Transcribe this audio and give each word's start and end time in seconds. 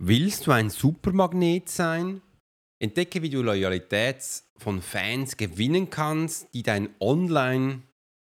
Willst 0.00 0.46
du 0.46 0.52
ein 0.52 0.70
Supermagnet 0.70 1.68
sein? 1.68 2.22
Entdecke, 2.80 3.20
wie 3.20 3.30
du 3.30 3.42
Loyalität 3.42 4.22
von 4.56 4.80
Fans 4.80 5.36
gewinnen 5.36 5.90
kannst, 5.90 6.54
die 6.54 6.62
dein 6.62 6.90
Online- 7.00 7.82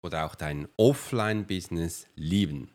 oder 0.05 0.27
auch 0.27 0.35
dein 0.35 0.67
Offline-Business 0.77 2.05
lieben. 2.13 2.69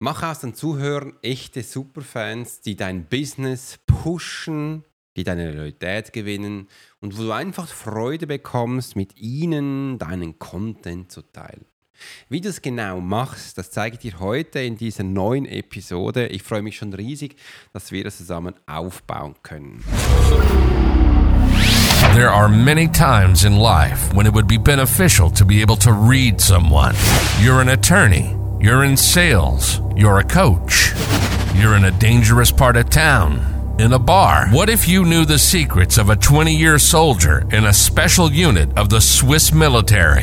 Mach 0.00 0.24
aus 0.24 0.40
den 0.40 0.54
Zuhörern 0.54 1.16
echte 1.22 1.62
Superfans, 1.62 2.62
die 2.62 2.74
dein 2.74 3.06
Business 3.06 3.78
pushen, 3.86 4.84
die 5.16 5.22
deine 5.22 5.52
Loyalität 5.52 6.12
gewinnen 6.12 6.66
und 7.00 7.16
wo 7.16 7.22
du 7.22 7.32
einfach 7.32 7.68
Freude 7.68 8.26
bekommst, 8.26 8.96
mit 8.96 9.16
ihnen 9.16 9.98
deinen 9.98 10.40
Content 10.40 11.12
zu 11.12 11.22
teilen. 11.22 11.64
Wie 12.28 12.40
du 12.40 12.48
es 12.48 12.62
genau 12.62 13.00
machst, 13.00 13.58
das 13.58 13.70
zeige 13.70 13.94
ich 13.94 14.00
dir 14.00 14.20
heute 14.20 14.60
in 14.60 14.76
dieser 14.76 15.04
neuen 15.04 15.46
Episode. 15.46 16.26
Ich 16.28 16.42
freue 16.42 16.62
mich 16.62 16.76
schon 16.76 16.92
riesig, 16.92 17.36
dass 17.72 17.92
wir 17.92 18.04
das 18.04 18.16
zusammen 18.18 18.54
aufbauen 18.66 19.34
können. 19.42 19.84
There 22.14 22.30
are 22.30 22.48
many 22.48 22.88
times 22.88 23.44
in 23.44 23.56
life 23.56 24.14
when 24.14 24.26
it 24.26 24.32
would 24.32 24.48
be 24.48 24.56
beneficial 24.56 25.30
to 25.32 25.44
be 25.44 25.60
able 25.60 25.76
to 25.76 25.92
read 25.92 26.40
someone. 26.40 26.94
You're 27.42 27.60
an 27.60 27.68
attorney, 27.68 28.34
you're 28.58 28.84
in 28.84 28.96
sales, 28.96 29.82
you're 29.94 30.18
a 30.18 30.24
coach, 30.24 30.94
you're 31.54 31.76
in 31.76 31.84
a 31.84 31.90
dangerous 31.90 32.50
part 32.50 32.76
of 32.76 32.88
town, 32.88 33.40
in 33.78 33.92
a 33.92 33.98
bar. 33.98 34.48
What 34.50 34.70
if 34.70 34.88
you 34.88 35.04
knew 35.04 35.26
the 35.26 35.38
secrets 35.38 35.98
of 35.98 36.08
a 36.08 36.16
20 36.16 36.56
year 36.56 36.78
soldier 36.78 37.46
in 37.50 37.66
a 37.66 37.72
special 37.74 38.32
unit 38.32 38.70
of 38.78 38.88
the 38.88 39.00
Swiss 39.00 39.52
military? 39.52 40.22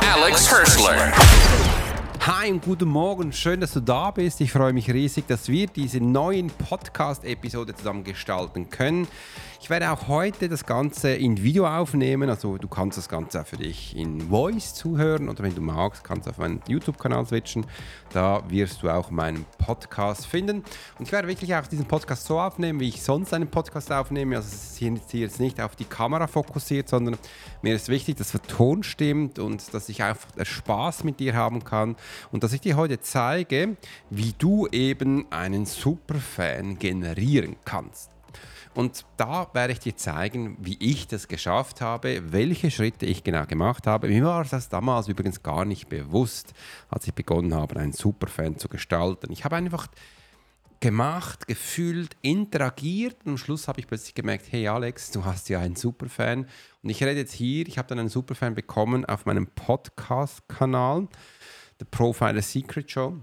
Alex 0.00 0.48
Hirschler. 0.48 1.12
Hi 2.20 2.50
und 2.50 2.62
guten 2.62 2.88
Morgen, 2.88 3.32
schön, 3.32 3.60
dass 3.60 3.72
du 3.72 3.80
da 3.80 4.10
bist. 4.10 4.40
Ich 4.40 4.52
freue 4.52 4.72
mich 4.72 4.90
riesig, 4.90 5.26
dass 5.26 5.48
wir 5.48 5.66
diese 5.66 6.00
neuen 6.00 6.48
Podcast-Episode 6.50 7.74
zusammen 7.74 8.04
gestalten 8.04 8.70
können. 8.70 9.08
Ich 9.62 9.68
werde 9.68 9.90
auch 9.92 10.08
heute 10.08 10.48
das 10.48 10.64
Ganze 10.64 11.10
in 11.10 11.42
Video 11.42 11.66
aufnehmen, 11.66 12.30
also 12.30 12.56
du 12.56 12.66
kannst 12.66 12.96
das 12.96 13.10
Ganze 13.10 13.42
auch 13.42 13.46
für 13.46 13.58
dich 13.58 13.94
in 13.94 14.30
Voice 14.30 14.72
zuhören 14.72 15.28
oder 15.28 15.44
wenn 15.44 15.54
du 15.54 15.60
magst, 15.60 16.02
kannst 16.02 16.26
du 16.26 16.30
auf 16.30 16.38
meinen 16.38 16.62
YouTube-Kanal 16.66 17.26
switchen. 17.26 17.66
Da 18.10 18.42
wirst 18.48 18.82
du 18.82 18.88
auch 18.88 19.10
meinen 19.10 19.44
Podcast 19.58 20.26
finden. 20.26 20.64
Und 20.98 21.04
ich 21.04 21.12
werde 21.12 21.28
wirklich 21.28 21.54
auch 21.54 21.66
diesen 21.66 21.84
Podcast 21.84 22.24
so 22.24 22.40
aufnehmen, 22.40 22.80
wie 22.80 22.88
ich 22.88 23.02
sonst 23.02 23.34
einen 23.34 23.48
Podcast 23.48 23.92
aufnehme. 23.92 24.36
Also 24.36 24.48
es 24.48 24.80
ist 24.80 25.10
hier 25.10 25.20
jetzt 25.20 25.38
nicht 25.38 25.60
auf 25.60 25.76
die 25.76 25.84
Kamera 25.84 26.26
fokussiert, 26.26 26.88
sondern 26.88 27.18
mir 27.60 27.74
ist 27.74 27.90
wichtig, 27.90 28.16
dass 28.16 28.32
der 28.32 28.42
Ton 28.42 28.82
stimmt 28.82 29.38
und 29.38 29.74
dass 29.74 29.90
ich 29.90 30.02
einfach 30.02 30.30
Spaß 30.42 31.04
mit 31.04 31.20
dir 31.20 31.34
haben 31.34 31.62
kann 31.64 31.96
und 32.32 32.44
dass 32.44 32.54
ich 32.54 32.62
dir 32.62 32.76
heute 32.76 33.00
zeige, 33.00 33.76
wie 34.08 34.32
du 34.38 34.68
eben 34.68 35.30
einen 35.30 35.66
Superfan 35.66 36.78
generieren 36.78 37.56
kannst. 37.66 38.10
Und 38.74 39.04
da 39.16 39.48
werde 39.52 39.72
ich 39.72 39.80
dir 39.80 39.96
zeigen, 39.96 40.56
wie 40.60 40.76
ich 40.78 41.08
das 41.08 41.26
geschafft 41.26 41.80
habe, 41.80 42.32
welche 42.32 42.70
Schritte 42.70 43.04
ich 43.04 43.24
genau 43.24 43.44
gemacht 43.46 43.86
habe. 43.86 44.08
Mir 44.08 44.24
war 44.24 44.44
das 44.44 44.68
damals 44.68 45.08
übrigens 45.08 45.42
gar 45.42 45.64
nicht 45.64 45.88
bewusst, 45.88 46.54
als 46.88 47.06
ich 47.06 47.14
begonnen 47.14 47.52
habe, 47.52 47.80
einen 47.80 47.92
Superfan 47.92 48.58
zu 48.58 48.68
gestalten. 48.68 49.32
Ich 49.32 49.44
habe 49.44 49.56
einfach 49.56 49.88
gemacht, 50.78 51.46
gefühlt, 51.46 52.16
interagiert 52.22 53.16
und 53.24 53.32
am 53.32 53.38
Schluss 53.38 53.68
habe 53.68 53.80
ich 53.80 53.86
plötzlich 53.86 54.14
gemerkt, 54.14 54.46
hey 54.50 54.66
Alex, 54.68 55.10
du 55.10 55.24
hast 55.24 55.48
ja 55.48 55.58
einen 55.58 55.76
Superfan 55.76 56.46
und 56.82 56.90
ich 56.90 57.02
rede 57.02 57.18
jetzt 57.18 57.34
hier, 57.34 57.66
ich 57.68 57.76
habe 57.76 57.88
dann 57.88 57.98
einen 57.98 58.08
Superfan 58.08 58.54
bekommen 58.54 59.04
auf 59.04 59.26
meinem 59.26 59.46
Podcast-Kanal, 59.46 61.08
The 61.80 61.84
Profiler 61.84 62.40
Secret 62.40 62.90
Show 62.90 63.18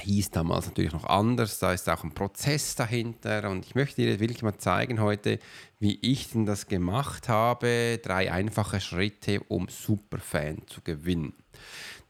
hieß 0.00 0.30
damals 0.30 0.66
natürlich 0.66 0.92
noch 0.92 1.04
anders, 1.04 1.58
da 1.58 1.72
ist 1.72 1.88
auch 1.88 2.02
ein 2.02 2.12
Prozess 2.12 2.74
dahinter 2.74 3.48
und 3.50 3.64
ich 3.64 3.74
möchte 3.74 4.02
dir 4.02 4.18
wirklich 4.20 4.42
mal 4.42 4.58
zeigen 4.58 5.00
heute, 5.00 5.38
wie 5.78 5.98
ich 6.02 6.30
denn 6.30 6.46
das 6.46 6.66
gemacht 6.66 7.28
habe, 7.28 8.00
drei 8.02 8.32
einfache 8.32 8.80
Schritte, 8.80 9.40
um 9.48 9.68
Superfan 9.68 10.62
zu 10.66 10.80
gewinnen. 10.82 11.34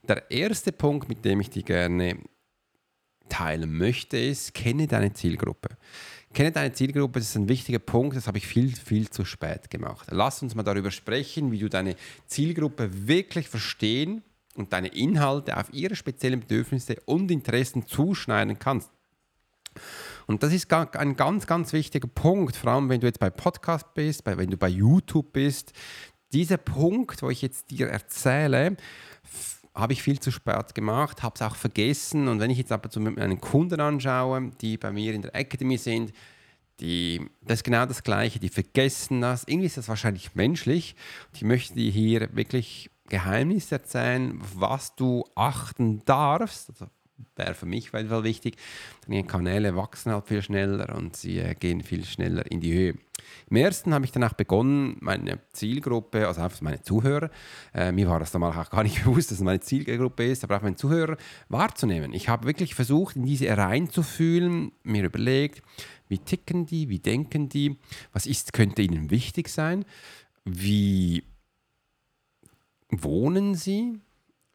Der 0.07 0.29
erste 0.31 0.71
Punkt, 0.71 1.09
mit 1.09 1.25
dem 1.25 1.41
ich 1.41 1.49
dir 1.49 1.63
gerne 1.63 2.17
teilen 3.29 3.77
möchte, 3.77 4.17
ist, 4.17 4.53
kenne 4.53 4.87
deine 4.87 5.13
Zielgruppe. 5.13 5.77
Kenne 6.33 6.51
deine 6.51 6.73
Zielgruppe, 6.73 7.19
das 7.19 7.29
ist 7.29 7.35
ein 7.37 7.49
wichtiger 7.49 7.79
Punkt, 7.79 8.17
das 8.17 8.27
habe 8.27 8.37
ich 8.37 8.45
viel, 8.45 8.75
viel 8.75 9.09
zu 9.09 9.25
spät 9.25 9.69
gemacht. 9.69 10.07
Lass 10.11 10.41
uns 10.41 10.53
mal 10.53 10.63
darüber 10.63 10.91
sprechen, 10.91 11.51
wie 11.51 11.59
du 11.59 11.69
deine 11.69 11.95
Zielgruppe 12.27 13.07
wirklich 13.07 13.47
verstehen 13.47 14.21
und 14.55 14.73
deine 14.73 14.87
Inhalte 14.89 15.57
auf 15.57 15.71
ihre 15.73 15.95
speziellen 15.95 16.39
Bedürfnisse 16.39 16.95
und 17.05 17.29
Interessen 17.29 17.85
zuschneiden 17.85 18.57
kannst. 18.59 18.89
Und 20.27 20.41
das 20.41 20.53
ist 20.53 20.71
ein 20.73 21.15
ganz, 21.15 21.45
ganz 21.45 21.73
wichtiger 21.73 22.07
Punkt, 22.07 22.55
vor 22.55 22.71
allem 22.71 22.89
wenn 22.89 23.01
du 23.01 23.07
jetzt 23.07 23.19
bei 23.19 23.29
Podcast 23.29 23.93
bist, 23.93 24.23
bei, 24.23 24.37
wenn 24.37 24.49
du 24.49 24.57
bei 24.57 24.69
YouTube 24.69 25.33
bist. 25.33 25.73
Dieser 26.33 26.57
Punkt, 26.57 27.21
wo 27.21 27.29
ich 27.29 27.41
jetzt 27.41 27.69
dir 27.69 27.87
erzähle, 27.87 28.77
habe 29.75 29.93
ich 29.93 30.01
viel 30.01 30.19
zu 30.19 30.31
spät 30.31 30.73
gemacht, 30.73 31.21
habe 31.21 31.35
es 31.35 31.41
auch 31.41 31.55
vergessen. 31.55 32.27
Und 32.27 32.39
wenn 32.39 32.49
ich 32.49 32.57
jetzt 32.57 32.71
aber 32.71 32.89
zu 32.89 32.99
meinen 32.99 33.41
Kunden 33.41 33.79
anschaue, 33.79 34.51
die 34.61 34.77
bei 34.77 34.91
mir 34.91 35.13
in 35.13 35.21
der 35.21 35.35
Academy 35.35 35.77
sind, 35.77 36.13
die, 36.79 37.29
das 37.41 37.59
ist 37.59 37.63
genau 37.63 37.85
das 37.85 38.03
Gleiche, 38.03 38.39
die 38.39 38.49
vergessen 38.49 39.21
das. 39.21 39.43
Irgendwie 39.45 39.67
ist 39.67 39.77
das 39.77 39.87
wahrscheinlich 39.87 40.35
menschlich. 40.35 40.95
Und 41.27 41.37
ich 41.37 41.43
möchte 41.43 41.75
dir 41.75 41.91
hier 41.91 42.35
wirklich 42.35 42.89
Geheimnis 43.09 43.71
erzählen, 43.71 44.39
was 44.55 44.95
du 44.95 45.25
achten 45.35 46.03
darfst. 46.05 46.69
Also 46.69 46.87
wäre 47.35 47.53
für 47.53 47.65
mich 47.65 47.93
weil 47.93 48.09
wichtig. 48.23 48.57
Die 49.07 49.23
Kanäle 49.23 49.75
wachsen 49.75 50.11
halt 50.11 50.27
viel 50.27 50.41
schneller 50.41 50.95
und 50.95 51.15
sie 51.15 51.39
äh, 51.39 51.53
gehen 51.55 51.81
viel 51.81 52.05
schneller 52.05 52.49
in 52.49 52.61
die 52.61 52.73
Höhe. 52.73 52.95
Im 53.49 53.57
ersten 53.57 53.93
habe 53.93 54.05
ich 54.05 54.11
danach 54.11 54.33
begonnen, 54.33 54.97
meine 54.99 55.39
Zielgruppe, 55.51 56.27
also 56.27 56.41
einfach 56.41 56.61
meine 56.61 56.81
Zuhörer, 56.81 57.29
äh, 57.73 57.91
mir 57.91 58.07
war 58.07 58.19
das 58.19 58.31
damals 58.31 58.57
auch 58.57 58.69
gar 58.69 58.83
nicht 58.83 59.03
bewusst, 59.03 59.31
dass 59.31 59.39
es 59.39 59.43
meine 59.43 59.59
Zielgruppe 59.59 60.25
ist, 60.25 60.43
aber 60.43 60.57
auch 60.57 60.61
meine 60.61 60.75
Zuhörer 60.75 61.17
wahrzunehmen. 61.49 62.13
Ich 62.13 62.29
habe 62.29 62.47
wirklich 62.47 62.75
versucht, 62.75 63.15
in 63.15 63.25
diese 63.25 63.55
reinzufühlen, 63.55 64.71
mir 64.83 65.03
überlegt, 65.03 65.61
wie 66.07 66.19
ticken 66.19 66.65
die, 66.65 66.89
wie 66.89 66.99
denken 66.99 67.49
die, 67.49 67.77
was 68.13 68.25
ist, 68.25 68.53
könnte 68.53 68.81
ihnen 68.81 69.09
wichtig 69.09 69.49
sein, 69.49 69.85
wie 70.43 71.23
wohnen 72.89 73.55
Sie? 73.55 73.99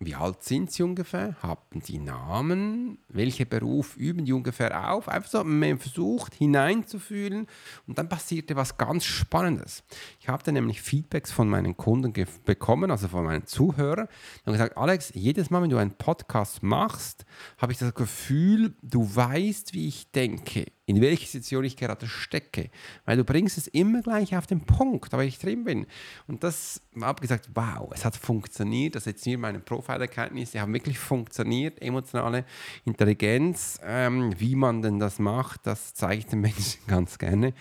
Wie 0.02 0.14
alt 0.14 0.42
sind 0.42 0.72
Sie 0.72 0.82
ungefähr? 0.82 1.36
Haben 1.42 1.82
Sie 1.82 1.98
Namen? 1.98 2.96
Welchen 3.08 3.46
Beruf 3.46 3.98
üben 3.98 4.24
die 4.24 4.32
ungefähr 4.32 4.90
auf? 4.90 5.10
Einfach 5.10 5.28
so, 5.28 5.44
man 5.44 5.78
versucht 5.78 6.32
hineinzufühlen 6.34 7.46
und 7.86 7.98
dann 7.98 8.08
passierte 8.08 8.56
was 8.56 8.78
ganz 8.78 9.04
Spannendes. 9.04 9.84
Ich 10.18 10.28
habe 10.28 10.42
dann 10.42 10.54
nämlich 10.54 10.80
Feedbacks 10.80 11.30
von 11.30 11.50
meinen 11.50 11.76
Kunden 11.76 12.14
bekommen, 12.46 12.90
also 12.90 13.08
von 13.08 13.24
meinen 13.24 13.44
Zuhörern. 13.44 14.08
Haben 14.46 14.52
gesagt, 14.52 14.78
Alex, 14.78 15.12
jedes 15.12 15.50
Mal, 15.50 15.60
wenn 15.60 15.68
du 15.68 15.76
einen 15.76 15.98
Podcast 15.98 16.62
machst, 16.62 17.26
habe 17.58 17.72
ich 17.72 17.78
das 17.78 17.94
Gefühl, 17.94 18.74
du 18.80 19.14
weißt, 19.14 19.74
wie 19.74 19.86
ich 19.86 20.10
denke 20.12 20.64
in 20.90 21.00
welche 21.00 21.26
Situation 21.26 21.64
ich 21.64 21.76
gerade 21.76 22.08
stecke. 22.08 22.68
Weil 23.04 23.16
du 23.16 23.24
bringst 23.24 23.56
es 23.56 23.68
immer 23.68 24.02
gleich 24.02 24.36
auf 24.36 24.48
den 24.48 24.62
Punkt, 24.62 25.14
aber 25.14 25.22
ich 25.22 25.38
drin 25.38 25.62
bin. 25.62 25.86
Und 26.26 26.42
das 26.42 26.82
habe 27.00 27.20
gesagt, 27.20 27.50
wow, 27.54 27.90
es 27.94 28.04
hat 28.04 28.16
funktioniert. 28.16 28.96
Das 28.96 29.04
jetzt 29.04 29.22
hier 29.22 29.38
meine 29.38 29.60
Profilerkenntnisse 29.60 30.60
haben 30.60 30.74
wirklich 30.74 30.98
funktioniert. 30.98 31.80
Emotionale 31.80 32.44
Intelligenz, 32.84 33.78
ähm, 33.84 34.34
wie 34.38 34.56
man 34.56 34.82
denn 34.82 34.98
das 34.98 35.20
macht, 35.20 35.64
das 35.64 35.94
zeige 35.94 36.18
ich 36.18 36.26
den 36.26 36.40
Menschen 36.40 36.80
ganz 36.88 37.18
gerne. 37.18 37.54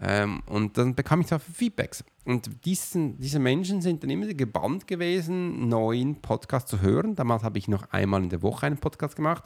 Ähm, 0.00 0.42
und 0.46 0.78
dann 0.78 0.94
bekam 0.94 1.20
ich 1.20 1.26
so 1.26 1.38
Feedbacks. 1.38 2.04
Und 2.24 2.64
diesen, 2.64 3.18
diese 3.18 3.38
Menschen 3.38 3.82
sind 3.82 4.02
dann 4.02 4.10
immer 4.10 4.26
gebannt 4.26 4.86
gewesen, 4.86 5.68
neuen 5.68 6.20
Podcast 6.20 6.68
zu 6.68 6.80
hören. 6.80 7.16
Damals 7.16 7.42
habe 7.42 7.58
ich 7.58 7.66
noch 7.66 7.90
einmal 7.90 8.22
in 8.22 8.28
der 8.28 8.42
Woche 8.42 8.66
einen 8.66 8.78
Podcast 8.78 9.16
gemacht. 9.16 9.44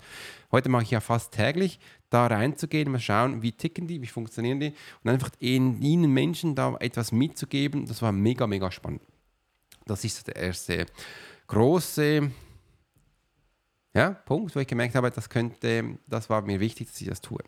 Heute 0.51 0.69
mache 0.69 0.83
ich 0.83 0.91
ja 0.91 1.01
fast 1.01 1.33
täglich, 1.33 1.79
da 2.11 2.27
reinzugehen, 2.27 2.91
mal 2.91 3.01
schauen, 3.01 3.41
wie 3.41 3.53
ticken 3.53 3.87
die, 3.87 4.03
wie 4.03 4.07
funktionieren 4.07 4.61
die 4.61 4.75
und 5.03 5.11
einfach 5.11 5.31
in 5.39 5.81
ihnen 5.81 6.13
Menschen 6.13 6.55
da 6.55 6.77
etwas 6.81 7.13
mitzugeben. 7.13 7.87
Das 7.87 8.03
war 8.03 8.13
mega, 8.13 8.47
mega 8.47 8.71
spannend. 8.71 9.03
Das 9.87 10.05
ist 10.05 10.27
der 10.27 10.37
erste 10.37 10.87
große 11.47 12.31
ja, 13.95 14.11
Punkt, 14.11 14.55
wo 14.55 14.61
ich 14.61 14.67
gemerkt 14.67 14.95
habe, 14.95 15.11
das 15.11 15.29
könnte, 15.29 15.99
das 16.07 16.31
war 16.31 16.43
mir 16.43 16.61
wichtig, 16.61 16.89
dass 16.89 17.01
ich 17.01 17.09
das 17.09 17.21
tue. 17.21 17.41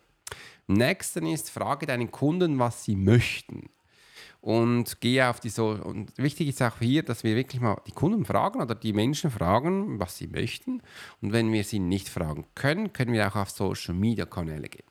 Nächsten 0.67 1.25
ist, 1.27 1.49
frage 1.49 1.85
deinen 1.85 2.11
Kunden, 2.11 2.59
was 2.59 2.83
sie 2.83 2.95
möchten. 2.95 3.69
Und 4.41 5.01
gehe 5.01 5.27
auf 5.27 5.39
die 5.39 5.49
so. 5.49 5.69
Und 5.69 6.15
wichtig 6.17 6.49
ist 6.49 6.61
auch 6.61 6.79
hier, 6.79 7.01
dass 7.01 7.23
wir 7.23 7.35
wirklich 7.35 7.61
mal 7.61 7.81
die 7.87 7.91
Kunden 7.91 8.25
fragen 8.25 8.61
oder 8.61 8.75
die 8.75 8.93
Menschen 8.93 9.31
fragen, 9.31 9.99
was 9.99 10.17
sie 10.17 10.27
möchten. 10.27 10.83
Und 11.21 11.33
wenn 11.33 11.51
wir 11.51 11.63
sie 11.63 11.79
nicht 11.79 12.09
fragen 12.09 12.45
können, 12.53 12.93
können 12.93 13.13
wir 13.13 13.27
auch 13.27 13.35
auf 13.35 13.49
Social 13.49 13.95
Media 13.95 14.25
Kanäle 14.25 14.69
gehen. 14.69 14.85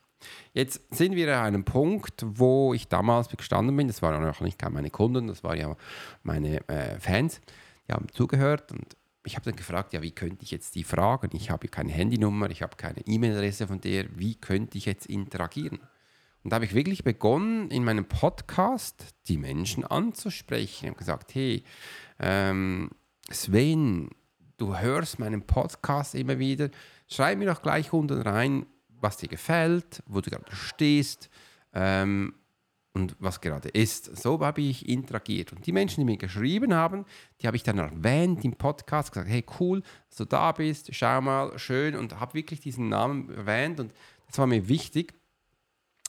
Jetzt 0.53 0.83
sind 0.95 1.15
wir 1.15 1.37
an 1.37 1.47
einem 1.47 1.65
Punkt, 1.65 2.25
wo 2.27 2.75
ich 2.75 2.89
damals 2.89 3.29
gestanden 3.29 3.77
bin. 3.77 3.87
Das 3.87 4.03
waren 4.03 4.21
ja 4.21 4.27
noch 4.27 4.41
nicht 4.41 4.61
meine 4.71 4.91
Kunden, 4.91 5.29
das 5.29 5.45
waren 5.45 5.59
ja 5.59 5.77
meine 6.23 6.67
äh, 6.69 6.99
Fans. 6.99 7.41
Die 7.89 7.93
haben 7.93 8.09
zugehört 8.11 8.73
und 8.73 8.97
ich 9.25 9.37
habe 9.37 9.45
dann 9.45 9.57
gefragt, 9.57 9.93
ja, 9.93 10.03
wie 10.03 10.11
könnte 10.11 10.45
ich 10.45 10.51
jetzt 10.51 10.75
die 10.75 10.85
fragen? 10.85 11.31
Ich 11.35 11.51
habe 11.51 11.69
keine 11.69 11.93
Handynummer, 11.93 12.51
ich 12.51 12.63
habe 12.63 12.77
keine 12.77 13.01
E-Mail-Adresse 13.07 13.67
von 13.67 13.81
der. 13.81 14.07
Wie 14.19 14.35
könnte 14.35 14.79
ich 14.79 14.85
jetzt 14.85 15.07
interagieren? 15.07 15.81
Und 16.43 16.51
da 16.51 16.57
habe 16.57 16.67
ich 16.67 16.75
wirklich 16.75 17.05
begonnen, 17.05 17.71
in 17.71 17.85
meinem 17.85 18.05
Podcast 18.05 19.15
die 19.29 19.39
Menschen 19.39 19.85
anzusprechen. 19.85 20.85
Ich 20.85 20.91
habe 20.91 20.99
gesagt, 20.99 21.35
hey, 21.35 21.65
ähm, 22.19 22.91
Sven, 23.31 24.11
du 24.59 24.77
hörst 24.77 25.19
meinen 25.19 25.47
Podcast 25.47 26.15
immer 26.15 26.39
wieder. 26.39 26.69
Schreib 27.09 27.39
mir 27.39 27.47
doch 27.47 27.63
gleich 27.63 27.93
unten 27.95 28.21
rein, 28.21 28.67
was 28.89 29.17
dir 29.17 29.29
gefällt, 29.29 30.03
wo 30.07 30.21
du 30.21 30.31
gerade 30.31 30.55
stehst 30.55 31.31
ähm, 31.73 32.35
und 32.95 33.17
was 33.19 33.41
gerade 33.41 33.69
ist. 33.69 34.17
So 34.17 34.41
habe 34.41 34.63
ich 34.63 34.89
interagiert. 34.89 35.53
Und 35.53 35.67
die 35.67 35.73
Menschen, 35.73 36.01
die 36.01 36.05
mir 36.05 36.17
geschrieben 36.17 36.73
haben, 36.73 37.05
die 37.41 37.47
habe 37.47 37.57
ich 37.57 37.65
dann 37.65 37.79
erwähnt 37.79 38.45
im 38.45 38.53
Podcast, 38.53 39.13
gesagt, 39.13 39.29
hey 39.29 39.45
cool, 39.61 39.83
dass 40.09 40.19
du 40.19 40.25
da 40.25 40.53
bist, 40.53 40.95
schau 40.95 41.21
mal, 41.21 41.59
schön 41.59 41.97
und 41.97 42.19
habe 42.21 42.35
wirklich 42.35 42.61
diesen 42.61 42.89
Namen 42.89 43.31
erwähnt 43.31 43.81
und 43.81 43.93
das 44.29 44.39
war 44.39 44.47
mir 44.47 44.69
wichtig, 44.69 45.13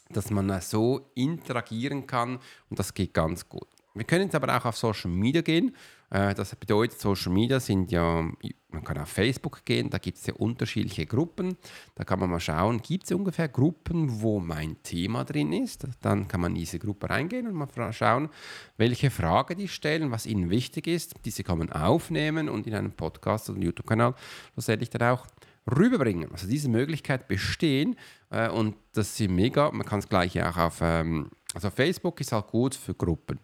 dass 0.10 0.30
man 0.30 0.62
so 0.62 1.10
interagieren 1.16 2.06
kann 2.06 2.40
und 2.70 2.80
das 2.80 2.94
geht 2.94 3.14
ganz 3.14 3.50
gut. 3.50 3.68
Wir 3.96 4.04
können 4.04 4.26
jetzt 4.26 4.36
aber 4.36 4.56
auch 4.56 4.66
auf 4.66 4.78
Social 4.78 5.10
Media 5.10 5.42
gehen. 5.42 5.76
Äh, 6.16 6.34
das 6.34 6.56
bedeutet, 6.56 6.98
Social 6.98 7.34
Media 7.34 7.60
sind 7.60 7.92
ja, 7.92 8.22
man 8.70 8.84
kann 8.86 8.98
auf 9.00 9.10
Facebook 9.10 9.66
gehen, 9.66 9.90
da 9.90 9.98
gibt 9.98 10.18
es 10.18 10.26
ja 10.26 10.34
unterschiedliche 10.36 11.06
Gruppen. 11.06 11.58
Da 11.96 12.06
kann 12.06 12.20
man 12.20 12.30
mal 12.30 12.40
schauen, 12.40 12.82
gibt 12.82 13.04
es 13.04 13.12
ungefähr 13.12 13.50
Gruppen, 13.50 14.22
wo 14.22 14.40
mein 14.40 14.82
Thema 14.82 15.26
drin 15.26 15.52
ist. 15.52 15.86
Dann 16.02 16.30
kann 16.30 16.40
man 16.40 16.54
in 16.54 16.60
diese 16.60 16.80
Gruppe 16.80 17.10
reingehen 17.10 17.48
und 17.48 17.54
mal 17.54 17.92
schauen, 17.92 18.30
welche 18.78 19.12
Frage 19.12 19.58
die 19.58 19.68
stellen, 19.68 20.10
was 20.12 20.26
ihnen 20.26 20.50
wichtig 20.50 20.88
ist. 20.88 21.16
Diese 21.26 21.44
kann 21.44 21.58
man 21.58 21.72
aufnehmen 21.74 22.48
und 22.48 22.66
in 22.66 22.76
einem 22.76 22.94
Podcast 22.94 23.50
oder 23.50 23.60
YouTube-Kanal 23.60 24.16
schlussendlich 24.54 24.90
dann 24.92 25.02
auch 25.02 25.28
rüberbringen. 25.70 26.32
Also 26.32 26.48
diese 26.48 26.70
Möglichkeit 26.70 27.28
bestehen 27.28 27.98
äh, 28.30 28.48
und 28.50 28.76
das 28.94 29.20
ist 29.20 29.30
mega. 29.30 29.70
Man 29.72 29.86
kann 29.86 30.00
es 30.00 30.08
gleich 30.08 30.42
auch 30.42 30.56
auf, 30.56 30.80
ähm, 30.82 31.30
also 31.54 31.70
Facebook 31.70 32.22
ist 32.22 32.32
halt 32.32 32.48
gut 32.48 32.74
für 32.74 32.94
Gruppen. 32.94 33.38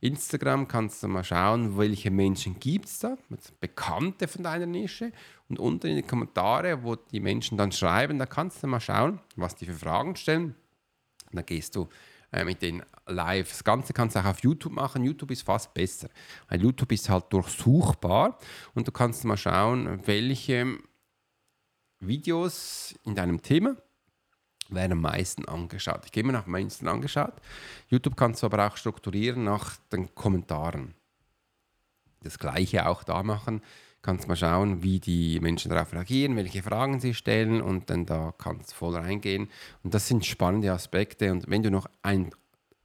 Instagram 0.00 0.68
kannst 0.68 1.02
du 1.02 1.08
mal 1.08 1.24
schauen, 1.24 1.78
welche 1.78 2.10
Menschen 2.10 2.58
gibt 2.58 2.86
es 2.86 2.98
da, 3.00 3.16
Bekannte 3.60 4.28
von 4.28 4.42
deiner 4.42 4.66
Nische. 4.66 5.12
Und 5.48 5.58
unten 5.58 5.86
in 5.86 5.96
die 5.96 6.02
Kommentare, 6.02 6.82
wo 6.82 6.96
die 6.96 7.20
Menschen 7.20 7.56
dann 7.56 7.72
schreiben, 7.72 8.18
da 8.18 8.26
kannst 8.26 8.62
du 8.62 8.66
mal 8.66 8.80
schauen, 8.80 9.20
was 9.36 9.54
die 9.54 9.66
für 9.66 9.74
Fragen 9.74 10.16
stellen. 10.16 10.54
Da 11.32 11.42
gehst 11.42 11.76
du 11.76 11.88
äh, 12.32 12.44
mit 12.44 12.62
den 12.62 12.82
live. 13.06 13.48
Das 13.48 13.64
Ganze 13.64 13.92
kannst 13.92 14.16
du 14.16 14.20
auch 14.20 14.26
auf 14.26 14.42
YouTube 14.42 14.72
machen. 14.72 15.04
YouTube 15.04 15.30
ist 15.30 15.42
fast 15.42 15.72
besser. 15.72 16.08
Weil 16.48 16.62
YouTube 16.62 16.92
ist 16.92 17.08
halt 17.08 17.32
durchsuchbar 17.32 18.38
und 18.74 18.86
du 18.86 18.92
kannst 18.92 19.24
mal 19.24 19.36
schauen, 19.36 20.00
welche 20.06 20.78
Videos 22.00 22.94
in 23.04 23.14
deinem 23.14 23.40
Thema 23.40 23.76
werden 24.70 24.92
am 24.92 25.00
meisten 25.00 25.44
angeschaut. 25.46 26.02
Ich 26.04 26.12
gehe 26.12 26.24
mir 26.24 26.32
nach 26.32 26.46
am 26.46 26.52
meisten 26.52 26.88
angeschaut. 26.88 27.34
YouTube 27.88 28.16
kannst 28.16 28.42
du 28.42 28.46
aber 28.46 28.66
auch 28.66 28.76
strukturieren 28.76 29.44
nach 29.44 29.76
den 29.92 30.14
Kommentaren. 30.14 30.94
Das 32.22 32.38
gleiche 32.38 32.88
auch 32.88 33.04
da 33.04 33.22
machen. 33.22 33.62
Kannst 34.02 34.28
mal 34.28 34.36
schauen, 34.36 34.82
wie 34.82 35.00
die 35.00 35.40
Menschen 35.40 35.70
darauf 35.70 35.92
reagieren, 35.92 36.36
welche 36.36 36.62
Fragen 36.62 37.00
sie 37.00 37.14
stellen 37.14 37.60
und 37.60 37.90
dann 37.90 38.06
da 38.06 38.32
kannst 38.38 38.70
du 38.70 38.74
voll 38.76 38.96
reingehen. 38.96 39.48
Und 39.82 39.94
das 39.94 40.06
sind 40.06 40.24
spannende 40.24 40.72
Aspekte. 40.72 41.32
Und 41.32 41.48
wenn 41.48 41.62
du 41.62 41.70
noch 41.70 41.86
ein 42.02 42.30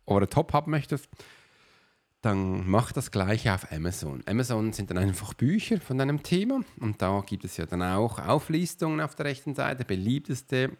over 0.05 0.27
top 0.27 0.53
haben 0.53 0.71
möchtest, 0.71 1.09
dann 2.21 2.69
mach 2.69 2.91
das 2.91 3.11
gleiche 3.11 3.53
auf 3.53 3.71
Amazon. 3.71 4.23
Amazon 4.27 4.73
sind 4.73 4.91
dann 4.91 4.99
einfach 4.99 5.33
Bücher 5.33 5.79
von 5.79 5.97
deinem 5.97 6.21
Thema 6.21 6.61
und 6.79 7.01
da 7.01 7.23
gibt 7.25 7.43
es 7.45 7.57
ja 7.57 7.65
dann 7.65 7.81
auch 7.81 8.19
Auflistungen 8.19 9.01
auf 9.01 9.15
der 9.15 9.25
rechten 9.25 9.55
Seite, 9.55 9.85
beliebteste, 9.85 10.71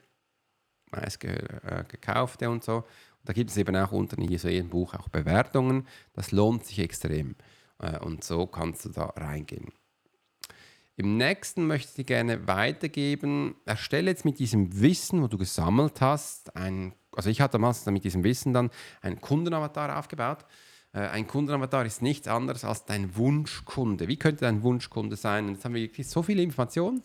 meist 0.91 1.23
äh, 1.23 2.47
und 2.47 2.63
so. 2.63 2.77
Und 2.77 2.85
da 3.25 3.33
gibt 3.33 3.49
es 3.49 3.57
eben 3.57 3.75
auch 3.75 3.91
unter 3.91 4.19
jedem 4.19 4.69
Buch 4.69 4.93
auch 4.93 5.09
Bewertungen. 5.09 5.87
Das 6.13 6.31
lohnt 6.31 6.65
sich 6.65 6.79
extrem 6.79 7.35
äh, 7.79 7.99
und 7.99 8.23
so 8.23 8.47
kannst 8.47 8.85
du 8.85 8.89
da 8.89 9.05
reingehen. 9.05 9.71
Im 10.97 11.17
nächsten 11.17 11.65
möchte 11.65 11.89
ich 11.89 11.95
dir 11.95 12.03
gerne 12.03 12.47
weitergeben, 12.47 13.55
erstelle 13.65 14.11
jetzt 14.11 14.25
mit 14.25 14.39
diesem 14.39 14.81
Wissen, 14.81 15.21
wo 15.23 15.27
du 15.27 15.37
gesammelt 15.37 16.01
hast, 16.01 16.55
ein, 16.55 16.93
also 17.15 17.29
ich 17.29 17.41
hatte 17.41 17.53
damals 17.53 17.85
mit 17.87 18.03
diesem 18.03 18.23
Wissen 18.23 18.53
dann 18.53 18.69
einen 19.01 19.19
Kundenavatar 19.19 19.97
aufgebaut 19.97 20.45
ein 20.93 21.25
Kundenavatar 21.25 21.85
ist 21.85 22.01
nichts 22.01 22.27
anderes 22.27 22.65
als 22.65 22.85
dein 22.85 23.15
Wunschkunde. 23.15 24.07
Wie 24.07 24.17
könnte 24.17 24.41
dein 24.41 24.61
Wunschkunde 24.61 25.15
sein? 25.15 25.49
Jetzt 25.49 25.63
haben 25.63 25.73
wir 25.73 25.89
so 26.03 26.21
viele 26.21 26.41
Informationen. 26.41 27.01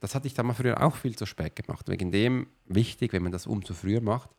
Das 0.00 0.14
hatte 0.14 0.26
ich 0.26 0.34
damals 0.34 0.58
früher 0.58 0.82
auch 0.82 0.96
viel 0.96 1.16
zu 1.16 1.26
spät 1.26 1.56
gemacht. 1.56 1.88
Wegen 1.88 2.10
dem 2.10 2.46
wichtig, 2.66 3.12
wenn 3.12 3.22
man 3.22 3.32
das 3.32 3.46
umso 3.46 3.74
früher 3.74 4.00
macht, 4.00 4.30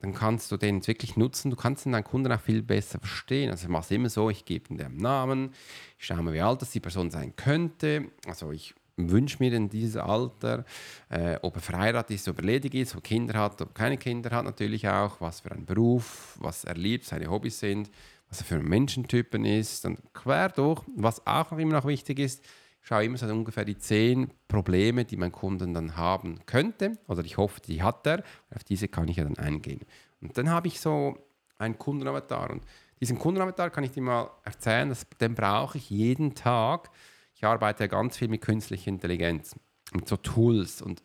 dann 0.00 0.12
kannst 0.12 0.52
du 0.52 0.58
den 0.58 0.86
wirklich 0.86 1.16
nutzen. 1.16 1.50
Du 1.50 1.56
kannst 1.56 1.86
deinen 1.86 2.04
Kunden 2.04 2.30
auch 2.30 2.40
viel 2.40 2.62
besser 2.62 2.98
verstehen. 2.98 3.50
Also 3.50 3.64
ich 3.64 3.70
mache 3.70 3.84
es 3.84 3.90
immer 3.90 4.10
so, 4.10 4.28
ich 4.28 4.44
gebe 4.44 4.68
ihm 4.70 4.78
den 4.78 4.96
Namen, 4.98 5.54
ich 5.98 6.06
schaue 6.06 6.22
mal, 6.22 6.34
wie 6.34 6.40
alt 6.40 6.60
das 6.60 6.70
die 6.70 6.80
Person 6.80 7.10
sein 7.10 7.34
könnte. 7.36 8.06
Also 8.26 8.52
ich 8.52 8.74
wünsche 8.98 9.38
mir 9.40 9.52
in 9.52 9.68
dieses 9.68 9.96
Alter, 9.96 10.64
äh, 11.08 11.38
ob 11.42 11.56
er 11.56 11.62
verheiratet 11.62 12.16
ist, 12.16 12.28
ob 12.28 12.38
er 12.38 12.44
ledig 12.44 12.74
ist, 12.74 12.94
ob 12.94 12.98
er 12.98 13.08
Kinder 13.08 13.38
hat, 13.38 13.60
ob 13.60 13.70
er 13.70 13.74
keine 13.74 13.98
Kinder 13.98 14.30
hat 14.30 14.44
natürlich 14.44 14.88
auch, 14.88 15.20
was 15.20 15.40
für 15.40 15.52
einen 15.52 15.66
Beruf, 15.66 16.36
was 16.40 16.64
er 16.64 16.74
liebt, 16.74 17.04
seine 17.04 17.30
Hobbys 17.30 17.58
sind 17.58 17.90
was 18.28 18.40
er 18.40 18.46
für 18.46 18.56
ein 18.56 18.64
Menschentypen 18.64 19.44
ist 19.44 19.84
und 19.84 20.00
quer 20.12 20.48
durch. 20.48 20.82
Was 20.96 21.26
auch 21.26 21.50
noch 21.50 21.58
immer 21.58 21.74
noch 21.74 21.86
wichtig 21.86 22.18
ist, 22.18 22.44
ich 22.80 22.88
schaue 22.88 23.04
immer 23.04 23.18
so 23.18 23.26
ungefähr 23.26 23.64
die 23.64 23.78
zehn 23.78 24.30
Probleme, 24.48 25.04
die 25.04 25.16
mein 25.16 25.32
Kunden 25.32 25.74
dann 25.74 25.96
haben 25.96 26.40
könnte 26.46 26.98
oder 27.08 27.24
ich 27.24 27.36
hoffe, 27.36 27.60
die 27.60 27.82
hat 27.82 28.06
er. 28.06 28.22
Auf 28.54 28.64
diese 28.64 28.88
kann 28.88 29.08
ich 29.08 29.16
ja 29.16 29.24
dann 29.24 29.38
eingehen. 29.38 29.80
Und 30.20 30.38
dann 30.38 30.50
habe 30.50 30.68
ich 30.68 30.80
so 30.80 31.18
einen 31.58 31.78
Kundenavatar 31.78 32.50
und 32.50 32.64
diesen 33.00 33.18
Kundenavatar 33.18 33.70
kann 33.70 33.84
ich 33.84 33.90
dir 33.90 34.02
mal 34.02 34.30
erzählen, 34.44 34.88
dass, 34.88 35.06
den 35.20 35.34
brauche 35.34 35.78
ich 35.78 35.90
jeden 35.90 36.34
Tag. 36.34 36.90
Ich 37.34 37.44
arbeite 37.44 37.84
ja 37.84 37.88
ganz 37.88 38.16
viel 38.16 38.28
mit 38.28 38.40
künstlicher 38.40 38.88
Intelligenz, 38.88 39.54
mit 39.92 40.08
so 40.08 40.16
Tools 40.16 40.80
und 40.80 41.02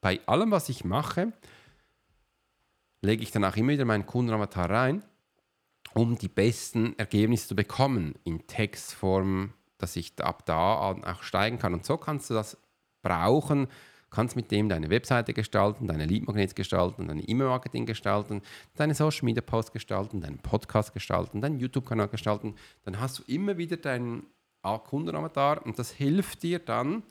bei 0.00 0.20
allem, 0.26 0.50
was 0.50 0.68
ich 0.68 0.84
mache, 0.84 1.32
lege 3.00 3.22
ich 3.22 3.30
dann 3.30 3.44
auch 3.44 3.56
immer 3.56 3.72
wieder 3.72 3.84
meinen 3.84 4.06
Kundenavatar 4.06 4.70
rein 4.70 5.02
um 5.94 6.16
die 6.16 6.28
besten 6.28 6.98
Ergebnisse 6.98 7.48
zu 7.48 7.56
bekommen 7.56 8.14
in 8.24 8.46
Textform, 8.46 9.52
dass 9.78 9.96
ich 9.96 10.12
ab 10.20 10.46
da 10.46 10.74
auch 10.74 11.22
steigen 11.22 11.58
kann. 11.58 11.74
Und 11.74 11.84
so 11.84 11.96
kannst 11.96 12.30
du 12.30 12.34
das 12.34 12.56
brauchen, 13.02 13.66
kannst 14.10 14.36
mit 14.36 14.50
dem 14.50 14.68
deine 14.68 14.90
Webseite 14.90 15.32
gestalten, 15.32 15.86
deine 15.86 16.04
Leadmagnets 16.04 16.54
gestalten, 16.54 17.08
dein 17.08 17.22
E-Mail-Marketing 17.26 17.86
gestalten, 17.86 18.42
deine 18.76 18.94
Social 18.94 19.24
Media 19.24 19.42
Posts 19.42 19.72
gestalten, 19.72 20.20
deinen 20.20 20.38
Podcast 20.38 20.92
gestalten, 20.92 21.40
deinen 21.40 21.58
YouTube-Kanal 21.58 22.08
gestalten. 22.08 22.54
Dann 22.84 23.00
hast 23.00 23.18
du 23.18 23.22
immer 23.26 23.58
wieder 23.58 23.76
deinen 23.76 24.26
Kundenavatar 24.62 25.64
und 25.66 25.78
das 25.78 25.90
hilft 25.90 26.42
dir 26.42 26.58
dann, 26.58 27.02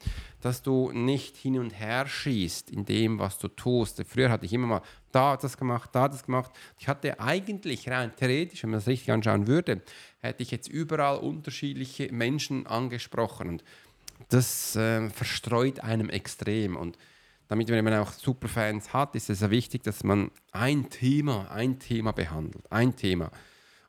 dass 0.41 0.61
du 0.61 0.91
nicht 0.91 1.35
hin 1.35 1.59
und 1.59 1.71
her 1.71 2.07
schießt 2.07 2.71
in 2.71 2.85
dem, 2.85 3.19
was 3.19 3.37
du 3.37 3.49
tust. 3.49 4.01
Früher 4.07 4.29
hatte 4.29 4.45
ich 4.45 4.53
immer 4.53 4.67
mal 4.67 4.81
da 5.11 5.35
das 5.35 5.57
gemacht, 5.57 5.89
da 5.93 6.07
das 6.07 6.23
gemacht. 6.23 6.51
Ich 6.79 6.87
hatte 6.87 7.19
eigentlich 7.19 7.89
rein 7.89 8.15
theoretisch, 8.15 8.63
wenn 8.63 8.71
man 8.71 8.79
das 8.79 8.87
richtig 8.87 9.11
anschauen 9.11 9.47
würde, 9.47 9.81
hätte 10.19 10.43
ich 10.43 10.51
jetzt 10.51 10.69
überall 10.69 11.17
unterschiedliche 11.17 12.11
Menschen 12.13 12.65
angesprochen 12.67 13.49
und 13.49 13.63
das 14.29 14.75
äh, 14.75 15.09
verstreut 15.09 15.81
einem 15.81 16.09
extrem 16.09 16.75
und 16.77 16.97
damit, 17.51 17.69
man 17.69 17.93
auch 17.95 18.13
Superfans 18.13 18.93
hat, 18.93 19.13
ist 19.13 19.29
es 19.29 19.39
sehr 19.39 19.51
wichtig, 19.51 19.83
dass 19.83 20.05
man 20.05 20.31
ein 20.53 20.89
Thema, 20.89 21.51
ein 21.51 21.79
Thema 21.79 22.13
behandelt, 22.13 22.71
ein 22.71 22.95
Thema. 22.95 23.29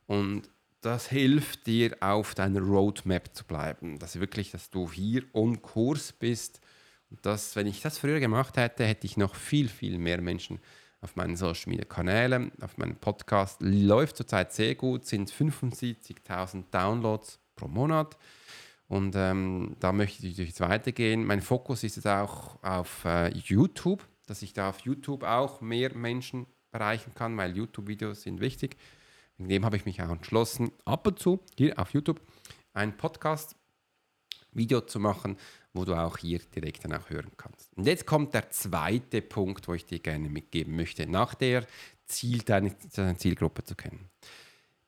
Und 0.05 0.49
das 0.85 1.07
hilft 1.07 1.65
dir, 1.65 1.95
auf 2.01 2.35
deiner 2.35 2.61
Roadmap 2.61 3.33
zu 3.33 3.45
bleiben. 3.45 3.99
Dass 3.99 4.19
wirklich, 4.19 4.51
dass 4.51 4.69
du 4.69 4.91
hier 4.91 5.23
on 5.33 5.61
Kurs 5.61 6.11
bist. 6.11 6.59
Und 7.09 7.25
das, 7.25 7.55
wenn 7.55 7.67
ich 7.67 7.81
das 7.81 7.97
früher 7.97 8.19
gemacht 8.19 8.57
hätte, 8.57 8.85
hätte 8.85 9.07
ich 9.07 9.17
noch 9.17 9.35
viel, 9.35 9.69
viel 9.69 9.97
mehr 9.97 10.21
Menschen 10.21 10.59
auf 11.01 11.15
meinen 11.15 11.35
Social 11.35 11.69
Media 11.69 11.85
Kanälen, 11.85 12.51
auf 12.61 12.77
meinem 12.77 12.95
Podcast. 12.95 13.61
Läuft 13.61 14.17
zurzeit 14.17 14.53
sehr 14.53 14.75
gut, 14.75 15.05
sind 15.05 15.31
75.000 15.31 16.63
Downloads 16.71 17.39
pro 17.55 17.67
Monat. 17.67 18.17
Und 18.87 19.15
ähm, 19.15 19.75
da 19.79 19.91
möchte 19.91 20.27
ich 20.27 20.37
jetzt 20.37 20.59
weitergehen. 20.59 21.25
Mein 21.25 21.41
Fokus 21.41 21.83
ist 21.83 21.95
jetzt 21.95 22.07
auch 22.07 22.61
auf 22.63 23.05
äh, 23.05 23.29
YouTube, 23.37 24.05
dass 24.27 24.41
ich 24.41 24.53
da 24.53 24.69
auf 24.69 24.79
YouTube 24.79 25.23
auch 25.23 25.61
mehr 25.61 25.95
Menschen 25.95 26.45
erreichen 26.71 27.13
kann, 27.13 27.37
weil 27.37 27.55
YouTube-Videos 27.55 28.23
sind 28.23 28.41
wichtig. 28.41 28.77
In 29.37 29.49
dem 29.49 29.65
habe 29.65 29.77
ich 29.77 29.85
mich 29.85 30.01
auch 30.01 30.09
entschlossen, 30.09 30.71
ab 30.85 31.07
und 31.07 31.19
zu 31.19 31.39
hier 31.57 31.77
auf 31.79 31.93
YouTube 31.93 32.21
ein 32.73 32.95
Podcast-Video 32.95 34.81
zu 34.81 34.99
machen, 34.99 35.37
wo 35.73 35.85
du 35.85 35.95
auch 35.95 36.17
hier 36.17 36.39
direkt 36.55 36.85
dann 36.85 36.93
auch 36.93 37.09
hören 37.09 37.31
kannst. 37.37 37.75
Und 37.75 37.87
jetzt 37.87 38.05
kommt 38.05 38.33
der 38.33 38.49
zweite 38.51 39.21
Punkt, 39.21 39.67
wo 39.67 39.73
ich 39.73 39.85
dir 39.85 39.99
gerne 39.99 40.29
mitgeben 40.29 40.75
möchte, 40.75 41.07
nach 41.07 41.33
der 41.33 41.65
Ziel, 42.05 42.39
deine, 42.43 42.75
deine 42.95 43.17
Zielgruppe 43.17 43.63
zu 43.63 43.75
kennen. 43.75 44.09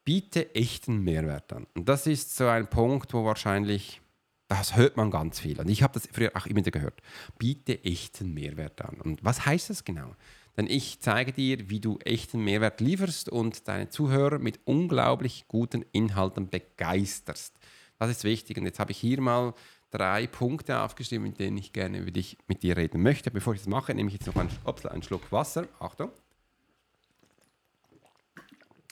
Biete 0.04 0.54
echten 0.54 1.04
Mehrwert 1.04 1.52
an. 1.52 1.66
Und 1.74 1.90
das 1.90 2.06
ist 2.06 2.36
so 2.36 2.48
ein 2.48 2.70
Punkt, 2.70 3.14
wo 3.14 3.26
wahrscheinlich, 3.26 4.02
das 4.48 4.76
hört 4.76 4.98
man 4.98 5.10
ganz 5.10 5.40
viel. 5.40 5.60
Und 5.60 5.70
ich 5.70 5.82
habe 5.82 5.94
das 5.94 6.08
früher 6.12 6.32
auch 6.36 6.46
immer 6.46 6.62
gehört. 6.62 7.02
Biete 7.40 7.84
echten 7.84 8.34
Mehrwert 8.34 8.82
an. 8.84 9.02
Und 9.02 9.24
was 9.26 9.48
heißt 9.48 9.72
das 9.72 9.84
genau? 9.84 10.16
Denn 10.58 10.68
ich 10.68 11.00
zeige 11.02 11.34
dir, 11.34 11.70
wie 11.70 11.80
du 11.80 11.98
echten 12.00 12.44
Mehrwert 12.44 12.80
lieferst 12.80 13.30
und 13.30 13.68
deine 13.68 13.90
Zuhörer 13.90 14.40
mit 14.40 14.60
unglaublich 14.66 15.46
guten 15.48 15.84
Inhalten 15.92 16.50
begeisterst. 16.50 17.54
Das 18.00 18.10
ist 18.10 18.24
wichtig. 18.24 18.58
Und 18.58 18.66
jetzt 18.66 18.80
habe 18.80 18.92
ich 18.92 18.98
hier 18.98 19.20
mal 19.20 19.54
drei 19.92 20.28
Punkte 20.28 20.80
aufgeschrieben, 20.82 21.28
mit 21.28 21.40
denen 21.40 21.58
ich 21.58 21.74
gerne 21.74 22.02
mit, 22.02 22.16
dich, 22.16 22.38
mit 22.48 22.64
dir 22.64 22.78
reden 22.78 23.02
möchte. 23.02 23.32
Bevor 23.32 23.54
ich 23.54 23.62
das 23.62 23.68
mache, 23.68 23.94
nehme 23.94 24.08
ich 24.08 24.16
jetzt 24.16 24.28
noch 24.28 24.36
einen, 24.36 24.50
ups, 24.66 24.86
einen 24.86 25.04
Schluck 25.04 25.32
Wasser. 25.32 25.68
Achtung. 25.80 26.12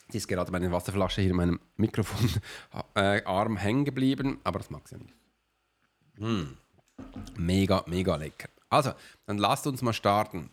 Jetzt 0.07 0.15
ist 0.15 0.27
gerade 0.27 0.51
meine 0.51 0.71
Wasserflasche 0.71 1.21
hier 1.21 1.31
in 1.31 1.37
meinem 1.37 1.59
Mikrofonarm 1.77 2.37
äh, 3.57 3.59
hängen 3.59 3.85
geblieben, 3.85 4.39
aber 4.43 4.59
das 4.59 4.69
mag 4.69 4.87
sie 4.87 4.95
ja 4.95 5.01
nicht. 5.01 5.15
Mm. 6.17 6.57
Mega, 7.35 7.83
mega 7.87 8.15
lecker. 8.15 8.49
Also, 8.69 8.93
dann 9.25 9.37
lasst 9.37 9.65
uns 9.65 9.81
mal 9.81 9.93
starten. 9.93 10.51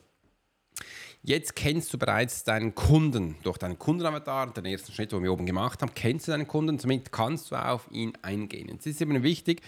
Jetzt 1.22 1.54
kennst 1.54 1.92
du 1.92 1.98
bereits 1.98 2.44
deinen 2.44 2.74
Kunden 2.74 3.36
durch 3.42 3.58
deinen 3.58 3.78
Kundenavatar, 3.78 4.52
den 4.54 4.64
ersten 4.64 4.92
Schritt, 4.92 5.12
den 5.12 5.22
wir 5.22 5.32
oben 5.32 5.44
gemacht 5.44 5.82
haben, 5.82 5.92
kennst 5.94 6.26
du 6.26 6.32
deinen 6.32 6.48
Kunden, 6.48 6.78
somit 6.78 7.12
kannst 7.12 7.50
du 7.50 7.56
auf 7.56 7.88
ihn 7.90 8.14
eingehen. 8.22 8.74
Es 8.78 8.86
ist 8.86 9.02
eben 9.02 9.22
wichtig, 9.22 9.60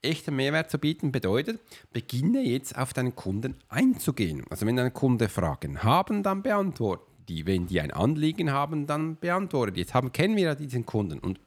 echten 0.00 0.34
Mehrwert 0.34 0.70
zu 0.70 0.78
bieten, 0.78 1.12
bedeutet, 1.12 1.60
beginne 1.92 2.40
jetzt 2.40 2.78
auf 2.78 2.94
deinen 2.94 3.14
Kunden 3.14 3.56
einzugehen. 3.68 4.44
Also 4.48 4.64
wenn 4.64 4.76
deine 4.76 4.90
Kunden 4.90 5.28
Fragen 5.28 5.82
haben, 5.82 6.22
dann 6.22 6.42
beantworte 6.42 7.04
die. 7.28 7.44
Wenn 7.44 7.66
die 7.66 7.80
ein 7.80 7.90
Anliegen 7.90 8.50
haben, 8.50 8.86
dann 8.86 9.18
beantworte 9.18 9.72
die. 9.72 9.80
Jetzt 9.80 9.92
haben, 9.92 10.12
kennen 10.12 10.36
wir 10.36 10.44
ja 10.44 10.54
diesen 10.54 10.86
Kunden 10.86 11.18
und 11.18 11.40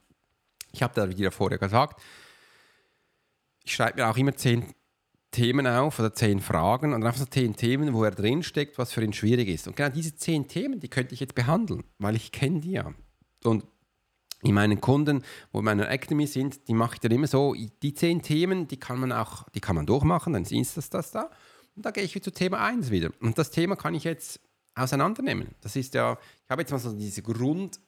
ich 0.71 0.83
habe 0.83 0.93
da, 0.93 1.09
wie 1.09 1.15
dir 1.15 1.31
vorher 1.31 1.57
gesagt, 1.57 2.01
ich 3.63 3.73
schreibe 3.73 4.01
mir 4.01 4.09
auch 4.09 4.17
immer 4.17 4.35
zehn 4.35 4.65
Themen 5.31 5.67
auf 5.67 5.99
oder 5.99 6.13
zehn 6.13 6.39
Fragen 6.39 6.93
und 6.93 7.03
einfach 7.03 7.19
so 7.19 7.25
zehn 7.25 7.55
Themen, 7.55 7.93
wo 7.93 8.03
er 8.03 8.11
drinsteckt, 8.11 8.77
was 8.77 8.93
für 8.93 9.03
ihn 9.03 9.13
schwierig 9.13 9.47
ist. 9.47 9.67
Und 9.67 9.75
genau 9.75 9.89
diese 9.89 10.15
zehn 10.15 10.47
Themen, 10.47 10.79
die 10.79 10.87
könnte 10.87 11.13
ich 11.13 11.19
jetzt 11.19 11.35
behandeln, 11.35 11.83
weil 11.99 12.15
ich 12.15 12.31
kenne 12.31 12.61
die 12.61 12.71
ja. 12.71 12.93
Und 13.43 13.65
in 14.41 14.53
meinen 14.53 14.81
Kunden, 14.81 15.23
wo 15.51 15.59
in 15.59 15.65
meiner 15.65 15.89
Academy 15.89 16.25
sind, 16.25 16.67
die 16.67 16.73
mache 16.73 16.95
ich 16.95 16.99
dann 17.01 17.11
immer 17.11 17.27
so, 17.27 17.53
die 17.81 17.93
zehn 17.93 18.21
Themen, 18.21 18.67
die 18.67 18.77
kann 18.77 18.99
man 18.99 19.11
auch, 19.11 19.47
die 19.49 19.59
kann 19.59 19.75
man 19.75 19.85
durchmachen, 19.85 20.33
dann 20.33 20.43
ist 20.43 20.77
das 20.77 20.89
das 20.89 21.11
da. 21.11 21.29
Und 21.75 21.85
da 21.85 21.91
gehe 21.91 22.03
ich 22.03 22.21
zu 22.21 22.31
Thema 22.31 22.65
1 22.65 22.89
wieder. 22.89 23.11
Und 23.21 23.37
das 23.37 23.51
Thema 23.51 23.75
kann 23.75 23.93
ich 23.93 24.03
jetzt 24.03 24.39
auseinandernehmen. 24.75 25.49
Das 25.61 25.75
ist 25.75 25.93
ja, 25.93 26.17
ich 26.43 26.49
habe 26.49 26.61
jetzt 26.61 26.71
mal 26.71 26.79
so 26.79 26.93
diese 26.93 27.21
Grund, 27.21 27.79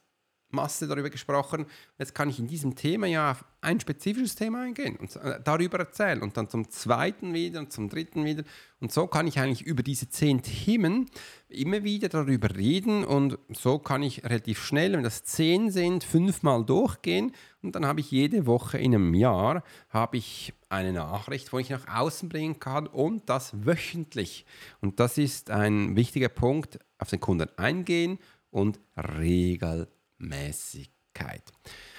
Masse 0.52 0.86
darüber 0.86 1.10
gesprochen. 1.10 1.66
Jetzt 1.98 2.14
kann 2.14 2.28
ich 2.28 2.38
in 2.38 2.46
diesem 2.46 2.74
Thema 2.74 3.06
ja 3.06 3.32
auf 3.32 3.44
ein 3.60 3.80
spezifisches 3.80 4.34
Thema 4.34 4.62
eingehen 4.62 4.96
und 4.96 5.14
äh, 5.16 5.40
darüber 5.42 5.78
erzählen 5.78 6.20
und 6.20 6.36
dann 6.36 6.48
zum 6.48 6.68
zweiten 6.70 7.32
wieder 7.32 7.60
und 7.60 7.72
zum 7.72 7.88
dritten 7.88 8.24
wieder. 8.24 8.42
Und 8.80 8.92
so 8.92 9.06
kann 9.06 9.26
ich 9.26 9.38
eigentlich 9.38 9.62
über 9.62 9.82
diese 9.82 10.08
zehn 10.08 10.42
Themen 10.42 11.08
immer 11.48 11.84
wieder 11.84 12.08
darüber 12.08 12.54
reden 12.56 13.04
und 13.04 13.38
so 13.50 13.78
kann 13.78 14.02
ich 14.02 14.24
relativ 14.24 14.62
schnell, 14.62 14.94
wenn 14.94 15.04
das 15.04 15.24
zehn 15.24 15.70
sind, 15.70 16.02
fünfmal 16.02 16.64
durchgehen 16.64 17.32
und 17.62 17.76
dann 17.76 17.86
habe 17.86 18.00
ich 18.00 18.10
jede 18.10 18.46
Woche 18.46 18.78
in 18.78 18.94
einem 18.94 19.14
Jahr 19.14 19.62
habe 19.90 20.16
ich 20.16 20.52
eine 20.68 20.92
Nachricht, 20.92 21.52
wo 21.52 21.58
ich 21.58 21.70
nach 21.70 21.86
außen 21.86 22.28
bringen 22.28 22.58
kann 22.58 22.88
und 22.88 23.28
das 23.28 23.64
wöchentlich. 23.64 24.44
Und 24.80 24.98
das 24.98 25.18
ist 25.18 25.50
ein 25.50 25.94
wichtiger 25.94 26.28
Punkt, 26.28 26.80
auf 26.98 27.10
den 27.10 27.20
Kunden 27.20 27.48
eingehen 27.56 28.18
und 28.50 28.80
regelmäßig 28.96 30.01
Mäßigkeit. 30.22 31.42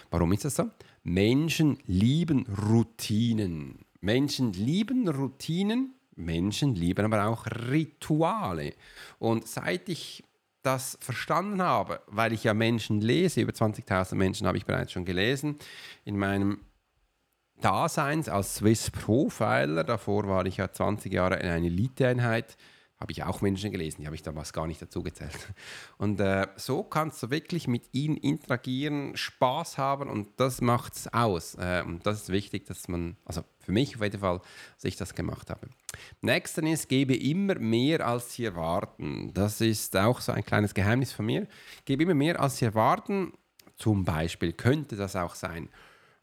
Warum 0.10 0.32
ist 0.34 0.46
das 0.46 0.56
so? 0.56 0.70
Menschen 1.04 1.78
lieben 1.86 2.46
Routinen. 2.48 3.86
Menschen 4.02 4.54
lieben 4.54 5.08
Routinen, 5.08 5.96
Menschen 6.16 6.76
lieben 6.76 7.06
aber 7.06 7.26
auch 7.28 7.46
Rituale. 7.70 8.74
Und 9.20 9.48
seit 9.48 9.90
ich 9.90 10.24
das 10.62 10.98
verstanden 11.02 11.62
habe, 11.62 12.02
weil 12.08 12.34
ich 12.34 12.46
ja 12.46 12.54
Menschen 12.54 13.02
lese, 13.02 13.42
über 13.42 13.52
20.000 13.52 14.16
Menschen 14.16 14.48
habe 14.48 14.58
ich 14.58 14.66
bereits 14.66 14.94
schon 14.94 15.06
gelesen, 15.06 15.58
in 16.06 16.18
meinem 16.18 16.62
Daseins 17.62 18.30
als 18.30 18.56
Swiss 18.56 18.90
Profiler, 18.92 19.84
davor 19.84 20.28
war 20.28 20.46
ich 20.46 20.58
ja 20.58 20.72
20 20.72 21.14
Jahre 21.14 21.36
in 21.36 21.48
einer 21.48 21.66
Eliteeinheit, 21.66 22.58
habe 23.00 23.12
ich 23.12 23.24
auch 23.24 23.42
Menschen 23.42 23.72
gelesen, 23.72 24.02
die 24.02 24.06
habe 24.06 24.16
ich 24.16 24.22
damals 24.22 24.54
gar 24.54 24.66
nicht 24.66 24.82
dazu 24.82 25.04
gezählt. 25.04 25.38
Und 25.98 26.20
äh, 26.20 26.48
so 26.56 26.84
kannst 26.84 27.22
du 27.22 27.30
wirklich 27.30 27.68
mit 27.68 27.90
ihnen 27.92 28.16
interagieren, 28.18 29.18
Spaß 29.18 29.78
haben 29.78 30.10
und 30.10 30.30
das 30.38 30.62
macht 30.62 30.96
es 30.96 31.14
aus. 31.14 31.56
Äh, 31.56 31.84
und 31.86 32.06
das 32.06 32.24
ist 32.24 32.30
wichtig, 32.30 32.66
dass 32.66 32.88
man, 32.88 33.18
also 33.26 33.44
für 33.60 33.72
mich 33.72 33.96
auf 33.96 34.04
jeden 34.04 34.20
Fall, 34.20 34.40
dass 34.76 34.86
ich 34.86 34.96
das 34.96 35.16
gemacht 35.16 35.50
habe. 35.50 35.68
Nächsten 36.22 36.66
ist, 36.66 36.88
gebe 36.88 37.16
immer 37.16 37.56
mehr 37.56 38.06
als 38.08 38.34
sie 38.34 38.46
erwarten. 38.46 39.34
Das 39.34 39.60
ist 39.62 39.96
auch 39.98 40.22
so 40.22 40.32
ein 40.32 40.46
kleines 40.46 40.74
Geheimnis 40.74 41.12
von 41.12 41.26
mir. 41.26 41.48
Gebe 41.86 42.04
immer 42.04 42.14
mehr 42.14 42.40
als 42.40 42.58
sie 42.58 42.66
erwarten. 42.66 43.34
Zum 43.76 44.06
Beispiel 44.06 44.54
könnte 44.54 44.96
das 44.96 45.16
auch 45.16 45.36
sein, 45.36 45.70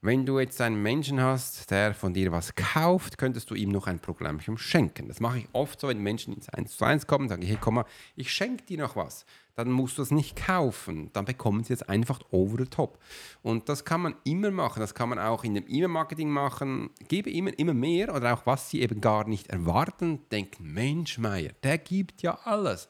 wenn 0.03 0.25
du 0.25 0.39
jetzt 0.39 0.61
einen 0.63 0.83
Menschen 0.83 1.21
hast, 1.21 1.71
der 1.71 1.93
von 1.93 2.15
dir 2.15 2.33
was 2.33 2.55
kauft, 2.55 3.19
könntest 3.19 3.51
du 3.51 3.55
ihm 3.55 3.69
noch 3.69 3.87
ein 3.87 4.01
Programmchen 4.01 4.57
schenken. 4.57 5.09
Das 5.09 5.21
mache 5.21 5.41
ich 5.41 5.49
oft 5.53 5.79
so, 5.79 5.89
wenn 5.89 6.03
Menschen 6.03 6.33
ins 6.33 6.49
1 6.49 6.77
zu 6.77 6.85
1 6.87 7.07
kommen, 7.07 7.29
sage 7.29 7.43
ich, 7.43 7.51
hey, 7.51 7.59
komm 7.61 7.75
mal, 7.75 7.85
ich 8.17 8.33
schenke 8.33 8.65
dir 8.65 8.79
noch 8.79 8.97
was. 8.97 9.27
Dann 9.57 9.71
musst 9.71 9.99
du 9.99 10.03
es 10.03 10.11
nicht 10.11 10.37
kaufen. 10.37 11.11
Dann 11.13 11.27
bekommen 11.27 11.65
sie 11.65 11.75
es 11.75 11.83
einfach 11.83 12.21
over 12.31 12.57
the 12.57 12.65
top. 12.65 12.99
Und 13.43 13.69
das 13.69 13.85
kann 13.85 14.01
man 14.01 14.15
immer 14.25 14.51
machen. 14.51 14.81
Das 14.81 14.95
kann 14.95 15.11
man 15.11 15.19
auch 15.19 15.45
in 15.45 15.55
dem 15.55 15.67
E-Mail-Marketing 15.69 16.31
machen. 16.31 16.89
Gebe 17.09 17.31
immer, 17.31 17.59
immer 17.59 17.75
mehr 17.75 18.15
oder 18.15 18.33
auch 18.33 18.47
was 18.47 18.71
sie 18.71 18.81
eben 18.81 19.03
gar 19.03 19.29
nicht 19.29 19.49
erwarten. 19.49 20.21
Denken, 20.31 20.73
Mensch, 20.73 21.19
Meier, 21.19 21.51
der 21.63 21.77
gibt 21.77 22.23
ja 22.23 22.39
alles. 22.45 22.89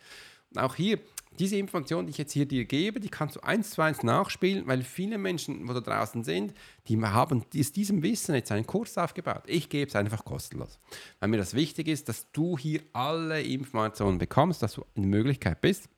Und 0.52 0.60
auch 0.60 0.76
hier, 0.76 1.00
diese 1.38 1.56
Information, 1.56 2.06
die 2.06 2.10
ich 2.10 2.18
jetzt 2.18 2.32
hier 2.32 2.46
dir 2.46 2.64
gebe, 2.64 3.00
die 3.00 3.08
kannst 3.08 3.37
du 3.37 3.40
eins 3.40 3.70
zu 3.70 3.82
eins 3.82 4.02
nachspielen, 4.02 4.66
weil 4.66 4.82
viele 4.82 5.16
Menschen, 5.16 5.66
die 5.66 5.72
da 5.72 5.80
draußen 5.80 6.25
sind, 6.25 6.52
die 6.88 7.00
haben 7.00 7.44
aus 7.56 7.72
diesem 7.72 8.02
Wissen 8.02 8.34
jetzt 8.34 8.52
einen 8.52 8.66
Kurs 8.66 8.99
aufgebaut. 8.99 9.44
Ich 9.46 9.68
gebe 9.68 9.88
es 9.88 9.96
einfach 9.96 10.25
kostenlos. 10.25 10.78
Weil 11.18 11.28
mir 11.28 11.38
das 11.38 11.54
wichtig 11.54 11.88
ist, 11.88 12.08
dass 12.08 12.30
du 12.32 12.58
hier 12.58 12.82
alle 12.92 13.42
Informationen 13.42 14.18
bekommst, 14.18 14.62
dass 14.62 14.75
du 14.75 14.84
in 14.94 15.02
der 15.02 15.10
Möglichkeit 15.10 15.60
bist, 15.60 15.88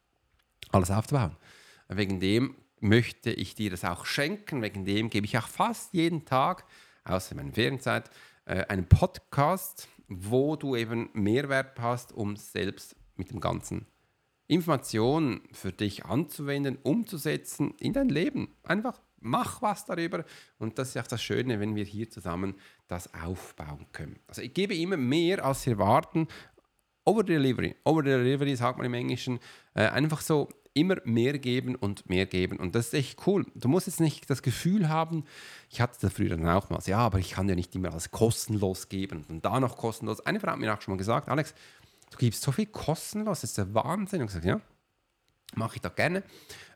alles 0.70 0.90
aufzubauen. 0.90 1.36
Wegen 1.88 2.20
dem 2.20 2.56
möchte 2.80 3.30
ich 3.32 3.54
dir 3.54 3.70
das 3.70 3.84
auch 3.84 4.06
schenken, 4.06 4.60
wegen 4.60 4.84
dem 4.84 5.08
gebe 5.08 5.24
ich 5.24 5.38
auch 5.38 5.48
fast 5.48 5.94
jeden 5.94 6.24
Tag, 6.24 6.64
außer 7.04 7.32
in 7.32 7.38
meiner 7.38 7.52
Ferienzeit, 7.52 8.10
äh, 8.44 8.64
einen 8.66 8.88
Podcast, 8.88 9.88
wo 10.08 10.56
du 10.56 10.76
eben 10.76 11.10
Mehrwert 11.14 11.80
hast, 11.80 12.12
um 12.12 12.36
selbst 12.36 12.96
mit 13.16 13.30
dem 13.30 13.40
Ganzen 13.40 13.86
Informationen 14.52 15.40
für 15.52 15.72
dich 15.72 16.04
anzuwenden, 16.04 16.78
umzusetzen 16.82 17.74
in 17.80 17.92
dein 17.94 18.10
Leben. 18.10 18.54
Einfach 18.64 19.00
mach 19.22 19.62
was 19.62 19.86
darüber. 19.86 20.24
Und 20.58 20.78
das 20.78 20.90
ist 20.90 20.98
auch 20.98 21.06
das 21.06 21.22
Schöne, 21.22 21.58
wenn 21.58 21.74
wir 21.74 21.84
hier 21.84 22.10
zusammen 22.10 22.54
das 22.86 23.12
aufbauen 23.14 23.86
können. 23.92 24.18
Also 24.26 24.42
ich 24.42 24.52
gebe 24.52 24.76
immer 24.76 24.96
mehr, 24.96 25.44
als 25.44 25.62
sie 25.62 25.70
erwarten. 25.70 26.28
Over 27.04 27.24
Delivery. 27.24 27.76
Over 27.84 28.02
Delivery 28.02 28.54
sagt 28.54 28.76
man 28.76 28.86
im 28.86 28.94
Englischen. 28.94 29.38
Äh, 29.74 29.86
einfach 29.86 30.20
so 30.20 30.48
immer 30.74 30.96
mehr 31.04 31.38
geben 31.38 31.74
und 31.74 32.08
mehr 32.08 32.26
geben. 32.26 32.58
Und 32.58 32.74
das 32.74 32.88
ist 32.88 32.94
echt 32.94 33.26
cool. 33.26 33.46
Du 33.54 33.68
musst 33.68 33.86
jetzt 33.86 34.00
nicht 34.00 34.28
das 34.30 34.42
Gefühl 34.42 34.88
haben, 34.88 35.24
ich 35.70 35.80
hatte 35.80 35.98
das 36.00 36.12
früher 36.12 36.30
dann 36.30 36.48
auch 36.48 36.70
mal, 36.70 36.80
ja, 36.86 36.98
aber 36.98 37.18
ich 37.18 37.32
kann 37.32 37.48
ja 37.48 37.54
nicht 37.54 37.74
immer 37.74 37.90
alles 37.90 38.10
kostenlos 38.10 38.88
geben 38.88 39.24
und 39.28 39.44
da 39.44 39.60
noch 39.60 39.76
kostenlos. 39.76 40.20
Eine 40.20 40.40
Frau 40.40 40.52
hat 40.52 40.58
mir 40.58 40.72
auch 40.72 40.80
schon 40.80 40.92
mal 40.92 40.98
gesagt, 40.98 41.28
Alex, 41.28 41.54
du 42.12 42.18
gibst 42.18 42.42
so 42.42 42.52
viel 42.52 42.66
kostenlos, 42.66 43.40
das 43.40 43.50
ist 43.50 43.58
der 43.58 43.74
Wahnsinn. 43.74 44.20
Und 44.20 44.28
gesagt, 44.28 44.44
ja, 44.44 44.60
mache 45.54 45.76
ich 45.76 45.82
da 45.82 45.88
gerne, 45.88 46.22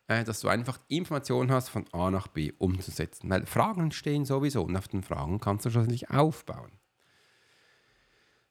äh, 0.08 0.24
dass 0.24 0.40
du 0.40 0.48
einfach 0.48 0.78
Informationen 0.88 1.52
hast 1.52 1.68
von 1.68 1.86
A 1.92 2.10
nach 2.10 2.28
B 2.28 2.52
umzusetzen. 2.58 3.30
Weil 3.30 3.46
Fragen 3.46 3.92
stehen 3.92 4.24
sowieso 4.24 4.62
und 4.62 4.76
auf 4.76 4.88
den 4.88 5.02
Fragen 5.02 5.40
kannst 5.40 5.64
du 5.64 5.70
schlussendlich 5.70 6.10
aufbauen. 6.10 6.72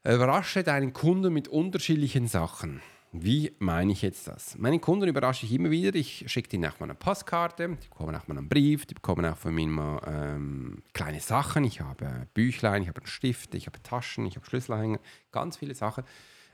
Überrasche 0.04 0.64
deinen 0.64 0.94
Kunden 0.94 1.34
mit 1.34 1.48
unterschiedlichen 1.48 2.28
Sachen. 2.28 2.82
Wie 3.12 3.56
meine 3.60 3.94
ich 3.94 4.02
jetzt 4.02 4.28
das? 4.28 4.58
Meine 4.58 4.78
Kunden 4.80 5.08
überrasche 5.08 5.46
ich 5.46 5.54
immer 5.54 5.72
wieder. 5.72 5.96
Ich 5.96 6.26
schicke 6.28 6.56
ihnen 6.56 6.70
auch 6.70 6.80
mal 6.80 6.86
eine 6.86 6.96
Postkarte, 6.96 7.70
die 7.70 7.88
bekommen 7.88 8.14
auch 8.14 8.28
mal 8.28 8.38
einen 8.38 8.50
Brief, 8.50 8.86
die 8.86 8.94
bekommen 8.94 9.26
auch 9.26 9.38
von 9.38 9.56
mir 9.56 9.68
mal 9.68 10.02
ähm, 10.06 10.84
kleine 10.94 11.22
Sachen. 11.22 11.64
Ich 11.64 11.80
habe 11.80 12.28
Büchlein, 12.34 12.82
ich 12.82 12.90
habe 12.90 13.00
einen 13.00 13.08
Stift, 13.08 13.56
ich 13.56 13.68
habe 13.68 13.82
Taschen, 13.82 14.26
ich 14.26 14.36
habe 14.36 14.46
Schlüsselanhänger, 14.46 15.00
ganz 15.32 15.58
viele 15.58 15.74
Sachen. 15.74 16.04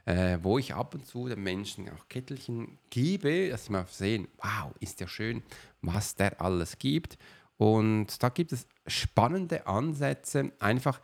Äh, 0.06 0.40
wo 0.42 0.58
ich 0.58 0.74
ab 0.74 0.94
und 0.96 1.06
zu 1.06 1.28
den 1.28 1.42
Menschen 1.42 1.90
auch 1.90 2.08
Kettelchen 2.10 2.78
gebe, 2.90 3.50
dass 3.50 3.66
sie 3.66 3.72
mal 3.72 3.86
sehen, 3.90 4.28
wow, 4.38 4.74
ist 4.80 5.00
ja 5.00 5.08
schön, 5.08 5.44
was 5.82 6.16
der 6.16 6.42
alles 6.42 6.78
gibt. 6.78 7.18
Und 7.58 8.22
da 8.24 8.30
gibt 8.30 8.52
es 8.52 8.68
spannende 8.88 9.68
Ansätze. 9.68 10.52
Einfach, 10.60 11.00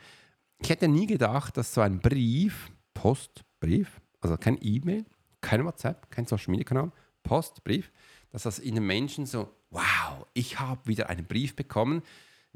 ich 0.60 0.70
hätte 0.70 0.88
nie 0.88 1.06
gedacht, 1.06 1.56
dass 1.58 1.74
so 1.74 1.82
ein 1.82 2.00
Brief, 2.00 2.72
Postbrief, 2.94 4.02
also 4.22 4.38
kein 4.38 4.58
E-Mail, 4.62 5.06
kein 5.42 5.64
WhatsApp, 5.64 6.10
kein 6.10 6.26
Social 6.26 6.52
Media 6.52 6.66
Kanal, 6.66 6.92
Postbrief, 7.22 7.92
dass 8.32 8.44
das 8.44 8.60
in 8.60 8.76
den 8.76 8.86
Menschen 8.86 9.26
so, 9.26 9.54
wow, 9.70 10.26
ich 10.34 10.60
habe 10.60 10.88
wieder 10.88 11.10
einen 11.10 11.26
Brief 11.26 11.56
bekommen. 11.56 12.02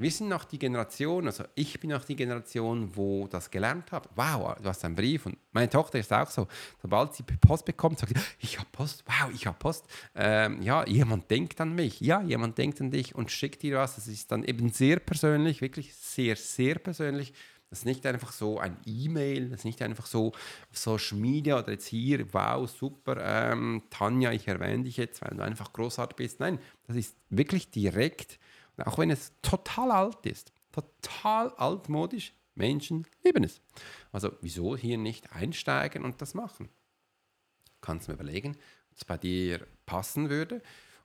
Wir 0.02 0.10
sind 0.10 0.28
noch 0.28 0.42
die 0.42 0.58
Generation, 0.58 1.26
also 1.26 1.44
ich 1.54 1.78
bin 1.78 1.90
noch 1.90 2.04
die 2.04 2.16
Generation, 2.16 2.90
wo 2.96 3.28
das 3.28 3.48
gelernt 3.48 3.92
hat. 3.92 4.08
Wow, 4.16 4.56
du 4.60 4.68
hast 4.68 4.84
einen 4.84 4.96
Brief 4.96 5.26
und 5.26 5.38
meine 5.52 5.70
Tochter 5.70 6.00
ist 6.00 6.12
auch 6.12 6.28
so. 6.28 6.48
Sobald 6.80 7.14
sie 7.14 7.22
Post 7.22 7.64
bekommt, 7.64 8.00
sagt 8.00 8.12
sie, 8.12 8.20
ich 8.40 8.58
habe 8.58 8.68
Post, 8.72 9.04
wow, 9.06 9.30
ich 9.32 9.46
habe 9.46 9.56
Post. 9.56 9.84
Ähm, 10.16 10.60
ja, 10.60 10.84
jemand 10.88 11.30
denkt 11.30 11.60
an 11.60 11.72
mich, 11.72 12.00
ja, 12.00 12.20
jemand 12.20 12.58
denkt 12.58 12.80
an 12.80 12.90
dich 12.90 13.14
und 13.14 13.30
schickt 13.30 13.62
dir 13.62 13.76
was. 13.76 13.94
Das 13.94 14.08
ist 14.08 14.32
dann 14.32 14.42
eben 14.42 14.70
sehr 14.70 14.98
persönlich, 14.98 15.60
wirklich 15.60 15.94
sehr, 15.94 16.34
sehr 16.34 16.80
persönlich. 16.80 17.32
Das 17.70 17.78
ist 17.78 17.84
nicht 17.84 18.04
einfach 18.04 18.32
so 18.32 18.58
ein 18.58 18.78
E-Mail, 18.84 19.50
das 19.50 19.60
ist 19.60 19.64
nicht 19.64 19.82
einfach 19.82 20.06
so 20.06 20.32
Social 20.72 21.16
Media 21.16 21.60
oder 21.60 21.70
jetzt 21.70 21.86
hier, 21.86 22.26
wow, 22.34 22.68
super, 22.68 23.18
ähm, 23.22 23.84
Tanja, 23.88 24.32
ich 24.32 24.48
erwähne 24.48 24.82
dich 24.82 24.96
jetzt, 24.96 25.22
weil 25.22 25.36
du 25.36 25.44
einfach 25.44 25.72
großartig 25.72 26.16
bist. 26.16 26.40
Nein, 26.40 26.58
das 26.88 26.96
ist 26.96 27.16
wirklich 27.30 27.70
direkt, 27.70 28.40
auch 28.86 28.98
wenn 28.98 29.10
es 29.10 29.32
total 29.42 29.90
alt 29.90 30.24
ist, 30.26 30.52
total 30.72 31.50
altmodisch, 31.54 32.34
Menschen 32.54 33.06
lieben 33.24 33.44
es. 33.44 33.60
Also 34.10 34.32
wieso 34.40 34.76
hier 34.76 34.98
nicht 34.98 35.32
einsteigen 35.32 36.04
und 36.04 36.20
das 36.20 36.34
machen? 36.34 36.68
Kannst 37.80 38.06
du 38.06 38.12
mir 38.12 38.16
überlegen, 38.20 38.56
ob 38.90 38.96
es 38.96 39.04
bei 39.04 39.18
dir 39.18 39.66
passen 39.86 40.30
würde. 40.30 40.62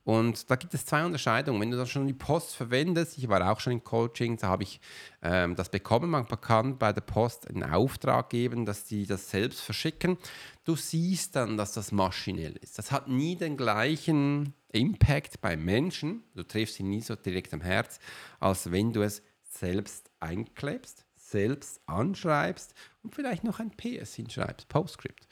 Und 0.08 0.50
da 0.50 0.56
gibt 0.56 0.74
es 0.74 0.86
zwei 0.86 1.04
Unterscheidungen. 1.04 1.60
Wenn 1.60 1.70
du 1.70 1.76
das 1.76 1.90
schon 1.90 2.08
die 2.08 2.14
Post 2.14 2.56
verwendest, 2.56 3.18
ich 3.18 3.28
war 3.28 3.52
auch 3.52 3.60
schon 3.60 3.74
in 3.74 3.84
Coaching, 3.84 4.38
da 4.38 4.48
habe 4.48 4.64
ich 4.64 4.80
ähm, 5.22 5.54
das 5.58 5.68
bekommen. 5.68 6.10
Man 6.10 6.26
kann 6.26 6.78
bei 6.78 6.94
der 6.94 7.02
Post 7.02 7.50
einen 7.50 7.64
Auftrag 7.64 8.30
geben, 8.30 8.66
dass 8.66 8.86
die 8.86 9.06
das 9.06 9.30
selbst 9.30 9.60
verschicken. 9.60 10.18
Du 10.64 10.78
siehst 10.78 11.36
dann, 11.36 11.58
dass 11.58 11.74
das 11.74 11.92
maschinell 11.92 12.56
ist. 12.62 12.78
Das 12.78 12.94
hat 12.94 13.10
nie 13.10 13.36
den 13.36 13.58
gleichen 13.58 14.54
Impact 14.72 15.42
beim 15.42 15.66
Menschen. 15.66 16.24
Du 16.36 16.44
triffst 16.44 16.80
ihn 16.80 16.88
nie 16.88 17.02
so 17.02 17.18
direkt 17.18 17.54
am 17.54 17.60
Herz, 17.60 18.00
als 18.40 18.72
wenn 18.72 18.94
du 18.94 19.02
es 19.02 19.22
selbst 19.44 20.10
einklebst, 20.22 21.04
selbst 21.18 21.82
anschreibst 21.86 22.74
und 23.04 23.14
vielleicht 23.14 23.44
noch 23.44 23.60
ein 23.60 23.72
PS 23.72 24.14
hinschreibst, 24.14 24.70
Postscript. 24.70 25.28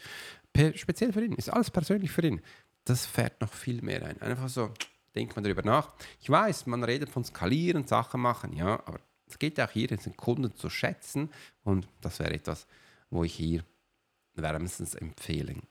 Speziell 0.75 1.13
für 1.13 1.23
ihn, 1.23 1.33
ist 1.33 1.49
alles 1.49 1.71
persönlich 1.71 2.11
für 2.11 2.25
ihn 2.27 2.41
das 2.85 3.05
fährt 3.05 3.41
noch 3.41 3.51
viel 3.51 3.81
mehr 3.81 4.03
ein. 4.03 4.21
Einfach 4.21 4.49
so, 4.49 4.71
denkt 5.15 5.35
man 5.35 5.43
darüber 5.43 5.63
nach. 5.63 5.91
Ich 6.21 6.29
weiß, 6.29 6.67
man 6.67 6.83
redet 6.83 7.09
von 7.09 7.23
Skalieren, 7.23 7.87
Sachen 7.87 8.21
machen, 8.21 8.53
ja, 8.53 8.79
aber 8.85 8.99
es 9.27 9.39
geht 9.39 9.59
auch 9.59 9.71
hier, 9.71 9.87
den 9.87 10.15
Kunden 10.15 10.55
zu 10.55 10.69
schätzen 10.69 11.31
und 11.63 11.87
das 12.01 12.19
wäre 12.19 12.33
etwas, 12.33 12.67
wo 13.09 13.23
ich 13.23 13.33
hier 13.33 13.63
wärmstens 14.35 14.93
empfehlen. 14.95 15.63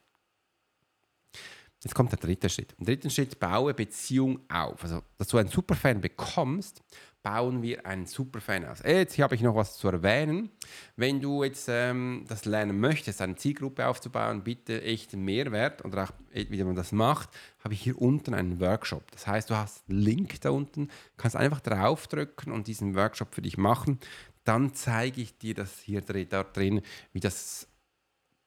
Jetzt 1.83 1.95
kommt 1.95 2.13
der 2.13 2.19
dritte 2.19 2.49
Schritt. 2.49 2.75
Im 2.79 2.87
dritten 2.87 3.11
Schritt 3.11 3.39
baue 3.39 3.75
Beziehung 3.75 4.41
auf. 4.49 4.83
Also, 4.83 5.03
dass 5.19 5.29
du 5.29 5.37
einen 5.37 5.51
Superfan 5.51 6.01
bekommst, 6.01 6.83
bauen 7.25 7.63
wir 7.63 7.87
einen 7.87 8.05
Superfan 8.05 8.67
aus. 8.67 8.81
Jetzt 8.85 9.19
habe 9.19 9.35
ich 9.35 9.41
noch 9.41 9.57
was 9.57 9.79
zu 9.79 9.89
erwähnen. 9.89 10.51
Wenn 10.95 11.23
du 11.23 11.43
jetzt 11.43 11.69
ähm, 11.71 12.27
das 12.29 12.45
lernen 12.45 12.79
möchtest, 12.79 13.23
eine 13.23 13.35
Zielgruppe 13.35 13.87
aufzubauen, 13.89 14.45
bitte 14.45 14.83
echten 14.83 15.25
Mehrwert 15.25 15.85
oder 15.87 16.05
auch 16.05 16.11
wie 16.33 16.63
man 16.63 16.77
das 16.77 16.93
macht, 16.93 17.31
habe 17.61 17.73
ich 17.73 17.81
hier 17.81 17.99
unten 18.01 18.35
einen 18.35 18.61
Workshop. 18.61 19.11
Das 19.11 19.27
heißt, 19.27 19.49
du 19.49 19.57
hast 19.57 19.89
einen 19.89 20.01
Link 20.01 20.43
da 20.43 20.51
unten, 20.51 20.89
kannst 21.17 21.35
einfach 21.35 21.61
draufdrücken 21.61 22.53
und 22.53 22.67
diesen 22.67 22.95
Workshop 22.95 23.35
für 23.35 23.43
dich 23.43 23.57
machen. 23.57 23.99
Dann 24.45 24.75
zeige 24.75 25.23
ich 25.23 25.39
dir 25.39 25.55
das 25.55 25.81
hier 25.81 26.03
dort 26.03 26.55
drin, 26.55 26.83
wie 27.15 27.21
das 27.21 27.69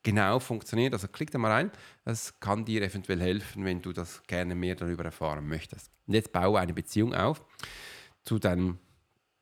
genau 0.04 0.38
funktioniert. 0.38 0.93
Also 0.93 1.08
klick 1.08 1.32
da 1.32 1.39
mal 1.39 1.52
rein. 1.52 1.71
Das 2.06 2.39
kann 2.39 2.63
dir 2.63 2.84
eventuell 2.84 3.21
helfen, 3.21 3.65
wenn 3.65 3.82
du 3.82 3.91
das 3.91 4.21
gerne 4.28 4.54
mehr 4.54 4.75
darüber 4.75 5.04
erfahren 5.04 5.47
möchtest. 5.47 5.89
Und 6.06 6.13
jetzt 6.13 6.32
baue 6.32 6.60
eine 6.60 6.75
Beziehung 6.75 7.15
auf 7.15 7.43
zu 8.28 8.40
deinem 8.40 8.78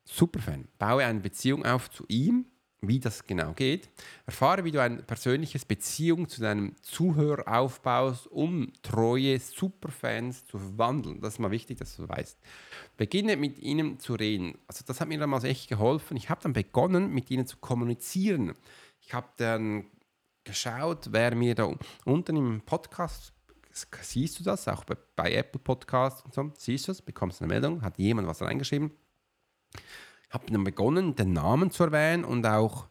Superfan. 0.04 0.68
Baue 0.78 1.04
eine 1.04 1.18
Beziehung 1.18 1.66
auf 1.66 1.90
zu 1.90 2.04
ihm, 2.06 2.46
wie 2.80 3.00
das 3.00 3.26
genau 3.26 3.52
geht. 3.52 3.90
Erfahre, 4.26 4.62
wie 4.62 4.70
du 4.70 4.80
eine 4.80 5.02
persönliche 5.02 5.58
Beziehung 5.66 6.28
zu 6.28 6.40
deinem 6.40 6.76
Zuhörer 6.82 7.48
aufbaust, 7.48 8.28
um 8.28 8.72
treue 8.82 9.40
Superfans 9.40 10.46
zu 10.46 10.58
verwandeln. 10.58 11.20
Das 11.20 11.34
ist 11.34 11.38
mal 11.40 11.50
wichtig, 11.50 11.78
dass 11.78 11.96
du 11.96 12.08
weißt. 12.08 12.38
Beginne 12.96 13.36
mit 13.36 13.58
ihnen 13.58 13.98
zu 13.98 14.14
reden. 14.14 14.56
Also 14.68 14.84
das 14.86 15.00
hat 15.00 15.08
mir 15.08 15.18
damals 15.18 15.42
echt 15.42 15.68
geholfen. 15.68 16.16
Ich 16.16 16.30
habe 16.30 16.42
dann 16.42 16.52
begonnen, 16.52 17.12
mit 17.12 17.28
ihnen 17.30 17.46
zu 17.46 17.56
kommunizieren. 17.56 18.54
Ich 19.00 19.14
habe 19.14 19.28
dann 19.38 19.86
geschaut, 20.44 21.08
wer 21.10 21.34
mir 21.34 21.56
da 21.56 21.74
unten 22.04 22.36
im 22.36 22.60
Podcast 22.60 23.32
siehst 24.00 24.38
du 24.38 24.44
das, 24.44 24.68
auch 24.68 24.84
bei, 24.84 24.96
bei 25.14 25.32
Apple 25.34 25.60
Podcasts 25.60 26.22
und 26.22 26.34
so, 26.34 26.52
siehst 26.56 26.88
du 26.88 26.92
es, 26.92 27.02
bekommst 27.02 27.42
eine 27.42 27.48
Meldung, 27.48 27.82
hat 27.82 27.98
jemand 27.98 28.28
was 28.28 28.42
reingeschrieben. 28.42 28.90
Ich 30.28 30.34
habe 30.34 30.50
dann 30.50 30.64
begonnen, 30.64 31.14
den 31.14 31.32
Namen 31.32 31.70
zu 31.70 31.84
erwähnen 31.84 32.24
und 32.24 32.46
auch, 32.46 32.88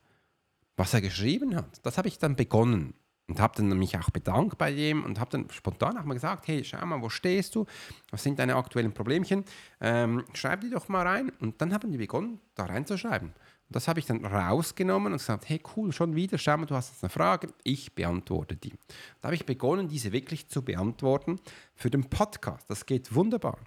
was 0.77 0.93
er 0.93 1.01
geschrieben 1.01 1.55
hat. 1.55 1.85
Das 1.85 1.97
habe 1.97 2.07
ich 2.07 2.19
dann 2.19 2.35
begonnen 2.35 2.93
und 3.27 3.39
habe 3.39 3.55
dann 3.57 3.77
mich 3.77 3.97
auch 3.97 4.09
bedankt 4.11 4.57
bei 4.57 4.71
dem 4.71 5.03
und 5.03 5.19
habe 5.19 5.31
dann 5.31 5.49
spontan 5.49 5.97
auch 5.97 6.03
mal 6.03 6.13
gesagt, 6.13 6.47
hey, 6.47 6.63
schau 6.63 6.85
mal, 6.85 7.01
wo 7.01 7.09
stehst 7.09 7.55
du? 7.55 7.65
Was 8.11 8.23
sind 8.23 8.37
deine 8.37 8.55
aktuellen 8.55 8.93
Problemchen? 8.93 9.43
Ähm, 9.81 10.23
schreib 10.33 10.61
die 10.61 10.69
doch 10.69 10.87
mal 10.89 11.05
rein. 11.05 11.31
Und 11.39 11.59
dann 11.59 11.73
haben 11.73 11.91
die 11.91 11.97
begonnen, 11.97 12.39
da 12.53 12.65
reinzuschreiben. 12.65 13.33
Das 13.69 13.87
habe 13.87 13.99
ich 13.99 14.05
dann 14.05 14.23
rausgenommen 14.23 15.13
und 15.13 15.19
gesagt, 15.19 15.49
hey 15.49 15.61
cool, 15.75 15.91
schon 15.91 16.15
wieder, 16.15 16.37
schau 16.37 16.57
mal, 16.57 16.65
du 16.65 16.75
hast 16.75 16.91
jetzt 16.91 17.03
eine 17.03 17.09
Frage, 17.09 17.47
ich 17.63 17.93
beantworte 17.93 18.55
die. 18.55 18.73
Da 19.21 19.27
habe 19.27 19.35
ich 19.35 19.45
begonnen, 19.45 19.87
diese 19.87 20.11
wirklich 20.11 20.47
zu 20.47 20.61
beantworten 20.61 21.39
für 21.73 21.89
den 21.89 22.09
Podcast. 22.09 22.69
Das 22.69 22.85
geht 22.85 23.13
wunderbar. 23.15 23.57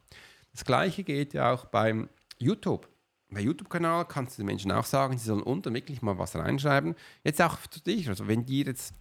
Das 0.52 0.64
gleiche 0.64 1.02
geht 1.02 1.34
ja 1.34 1.52
auch 1.52 1.66
beim 1.66 2.08
YouTube. 2.38 2.88
Bei 3.30 3.40
YouTube-Kanal 3.40 4.06
kannst 4.06 4.38
du 4.38 4.42
den 4.42 4.46
Menschen 4.46 4.72
auch 4.72 4.84
sagen, 4.84 5.18
sie 5.18 5.26
sollen 5.26 5.42
unten 5.42 5.74
wirklich 5.74 6.00
mal 6.00 6.16
was 6.16 6.34
reinschreiben. 6.34 6.94
Jetzt 7.24 7.42
auch 7.42 7.58
zu 7.66 7.80
dich, 7.80 8.08
also 8.08 8.26
wenn 8.26 8.46
dir 8.46 8.64
jetzt, 8.64 8.94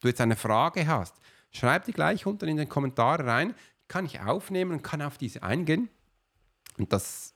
du 0.00 0.08
jetzt 0.08 0.20
eine 0.20 0.36
Frage 0.36 0.86
hast, 0.86 1.14
schreib 1.50 1.84
die 1.84 1.92
gleich 1.92 2.24
unten 2.26 2.48
in 2.48 2.56
den 2.56 2.68
Kommentare 2.68 3.26
rein, 3.26 3.54
kann 3.88 4.06
ich 4.06 4.20
aufnehmen 4.20 4.72
und 4.72 4.82
kann 4.82 5.02
auf 5.02 5.18
diese 5.18 5.42
eingehen. 5.42 5.90
Und 6.78 6.92
das, 6.92 7.34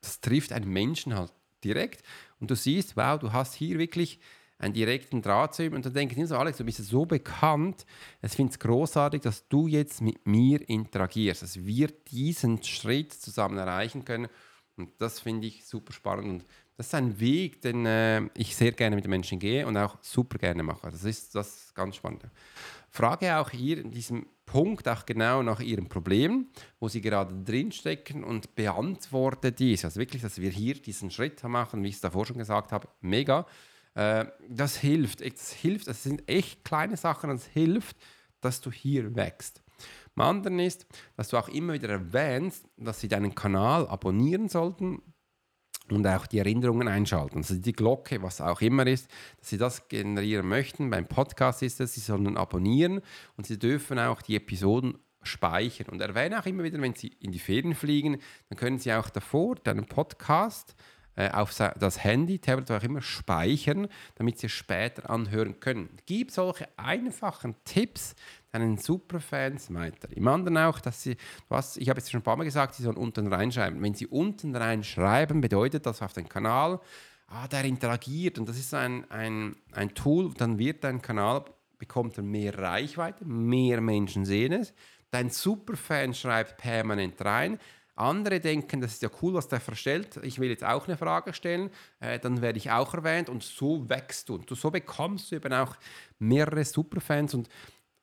das 0.00 0.20
trifft 0.20 0.52
einen 0.52 0.70
Menschen 0.70 1.14
halt 1.14 1.32
direkt. 1.64 2.04
Und 2.40 2.50
du 2.50 2.56
siehst, 2.56 2.96
wow, 2.96 3.18
du 3.18 3.32
hast 3.32 3.54
hier 3.54 3.78
wirklich 3.78 4.20
einen 4.58 4.74
direkten 4.74 5.22
Draht 5.22 5.54
zu 5.54 5.64
ihm. 5.64 5.74
Und 5.74 5.84
dann 5.84 5.94
denke 5.94 6.20
ich 6.20 6.28
so, 6.28 6.36
Alex, 6.36 6.58
du 6.58 6.64
bist 6.64 6.84
so 6.84 7.04
bekannt. 7.04 7.84
Ich 8.22 8.32
finde 8.32 8.52
es 8.52 8.58
großartig, 8.58 9.22
dass 9.22 9.48
du 9.48 9.66
jetzt 9.66 10.00
mit 10.00 10.26
mir 10.26 10.68
interagierst, 10.68 11.42
dass 11.42 11.64
wir 11.64 11.88
diesen 11.88 12.62
Schritt 12.62 13.12
zusammen 13.12 13.58
erreichen 13.58 14.04
können. 14.04 14.28
Und 14.76 14.90
das 14.98 15.20
finde 15.20 15.46
ich 15.46 15.64
super 15.64 15.92
spannend. 15.92 16.26
Und 16.26 16.44
das 16.76 16.86
ist 16.86 16.94
ein 16.94 17.20
Weg, 17.20 17.60
den 17.60 17.86
äh, 17.86 18.22
ich 18.34 18.56
sehr 18.56 18.72
gerne 18.72 18.96
mit 18.96 19.04
den 19.04 19.10
Menschen 19.10 19.38
gehe 19.38 19.66
und 19.66 19.76
auch 19.76 19.96
super 20.00 20.38
gerne 20.38 20.62
mache. 20.62 20.90
Das 20.90 21.04
ist 21.04 21.34
das 21.34 21.66
ist 21.66 21.74
ganz 21.74 21.96
spannend. 21.96 22.24
Frage 22.90 23.36
auch 23.36 23.50
hier 23.50 23.78
in 23.78 23.90
diesem 23.90 24.26
Punkt 24.44 24.88
auch 24.88 25.06
genau 25.06 25.42
nach 25.42 25.60
Ihrem 25.60 25.88
Problem, 25.88 26.48
wo 26.80 26.88
Sie 26.88 27.00
gerade 27.00 27.34
drinstecken 27.44 28.24
und 28.24 28.54
beantworte 28.54 29.52
dies. 29.52 29.84
Also 29.84 30.00
wirklich, 30.00 30.22
dass 30.22 30.40
wir 30.40 30.50
hier 30.50 30.74
diesen 30.74 31.10
Schritt 31.10 31.42
machen, 31.44 31.82
wie 31.82 31.88
ich 31.88 31.96
es 31.96 32.00
davor 32.00 32.26
schon 32.26 32.38
gesagt 32.38 32.72
habe, 32.72 32.88
mega. 33.00 33.46
Äh, 33.94 34.26
das 34.48 34.76
hilft. 34.76 35.20
Es 35.20 35.52
hilft, 35.52 35.88
es 35.88 36.02
sind 36.02 36.28
echt 36.28 36.64
kleine 36.64 36.96
Sachen, 36.96 37.30
es 37.30 37.46
hilft, 37.46 37.96
dass 38.40 38.60
du 38.60 38.70
hier 38.70 39.14
wächst. 39.14 39.62
Am 40.16 40.22
anderen 40.22 40.58
ist, 40.60 40.86
dass 41.16 41.28
du 41.28 41.36
auch 41.36 41.48
immer 41.48 41.72
wieder 41.72 41.88
erwähnst, 41.88 42.66
dass 42.76 43.00
sie 43.00 43.08
deinen 43.08 43.34
Kanal 43.34 43.88
abonnieren 43.88 44.48
sollten 44.48 45.02
und 45.90 46.06
auch 46.06 46.26
die 46.26 46.38
Erinnerungen 46.38 46.88
einschalten. 46.88 47.38
Also 47.38 47.56
die 47.56 47.72
Glocke, 47.72 48.22
was 48.22 48.40
auch 48.40 48.60
immer 48.60 48.86
ist, 48.86 49.08
dass 49.38 49.50
Sie 49.50 49.58
das 49.58 49.88
generieren 49.88 50.48
möchten. 50.48 50.90
Beim 50.90 51.06
Podcast 51.06 51.62
ist 51.62 51.80
es, 51.80 51.94
Sie 51.94 52.00
sollen 52.00 52.36
abonnieren 52.36 53.00
und 53.36 53.46
Sie 53.46 53.58
dürfen 53.58 53.98
auch 53.98 54.22
die 54.22 54.36
Episoden 54.36 54.98
speichern. 55.22 55.88
Und 55.88 56.00
erwähne 56.00 56.40
auch 56.40 56.46
immer 56.46 56.64
wieder, 56.64 56.80
wenn 56.80 56.94
Sie 56.94 57.08
in 57.20 57.32
die 57.32 57.38
Ferien 57.38 57.74
fliegen, 57.74 58.18
dann 58.48 58.58
können 58.58 58.78
Sie 58.78 58.92
auch 58.92 59.10
davor 59.10 59.56
deinen 59.56 59.86
Podcast 59.86 60.74
auf 61.16 61.54
das 61.54 62.02
Handy, 62.02 62.38
Tablet 62.38 62.70
auch 62.70 62.82
immer 62.82 63.02
speichern, 63.02 63.88
damit 64.16 64.38
Sie 64.38 64.46
es 64.46 64.52
später 64.52 65.08
anhören 65.08 65.60
können. 65.60 65.90
Gib 66.06 66.30
solche 66.30 66.68
einfachen 66.76 67.54
Tipps, 67.64 68.14
deinen 68.54 68.78
Superfans 68.78 69.72
weiter. 69.74 70.08
Im 70.16 70.28
anderen 70.28 70.58
auch, 70.58 70.80
dass 70.80 71.02
sie, 71.02 71.16
was, 71.48 71.76
ich 71.76 71.88
habe 71.88 71.98
jetzt 71.98 72.10
schon 72.10 72.20
ein 72.20 72.24
paar 72.24 72.36
Mal 72.36 72.44
gesagt, 72.44 72.74
sie 72.74 72.84
sollen 72.84 72.96
unten 72.96 73.26
reinschreiben. 73.26 73.82
Wenn 73.82 73.94
sie 73.94 74.06
unten 74.06 74.54
reinschreiben, 74.54 75.40
bedeutet 75.40 75.86
das 75.86 76.02
auf 76.02 76.12
den 76.12 76.28
Kanal, 76.28 76.80
ah, 77.26 77.48
der 77.48 77.64
interagiert 77.64 78.38
und 78.38 78.48
das 78.48 78.56
ist 78.56 78.72
ein, 78.72 79.10
ein, 79.10 79.56
ein 79.72 79.94
Tool, 79.94 80.32
dann 80.34 80.58
wird 80.58 80.84
dein 80.84 81.02
Kanal 81.02 81.44
bekommt 81.78 82.16
er 82.16 82.22
mehr 82.22 82.56
Reichweite, 82.56 83.24
mehr 83.24 83.80
Menschen 83.80 84.24
sehen 84.24 84.52
es. 84.52 84.72
Dein 85.10 85.30
Superfan 85.30 86.14
schreibt 86.14 86.56
permanent 86.56 87.22
rein. 87.24 87.58
Andere 87.96 88.40
denken, 88.40 88.80
das 88.80 88.94
ist 88.94 89.02
ja 89.02 89.10
cool, 89.22 89.34
was 89.34 89.48
der 89.48 89.60
verstellt. 89.60 90.18
Ich 90.22 90.38
will 90.40 90.50
jetzt 90.50 90.64
auch 90.64 90.88
eine 90.88 90.96
Frage 90.96 91.32
stellen, 91.32 91.70
äh, 92.00 92.18
dann 92.18 92.42
werde 92.42 92.58
ich 92.58 92.70
auch 92.70 92.92
erwähnt 92.94 93.28
und 93.28 93.42
so 93.42 93.88
wächst 93.88 94.28
du. 94.28 94.34
Und 94.34 94.50
so 94.50 94.70
bekommst 94.70 95.30
du 95.30 95.36
eben 95.36 95.52
auch 95.52 95.76
mehrere 96.18 96.64
Superfans. 96.64 97.34
Und 97.34 97.48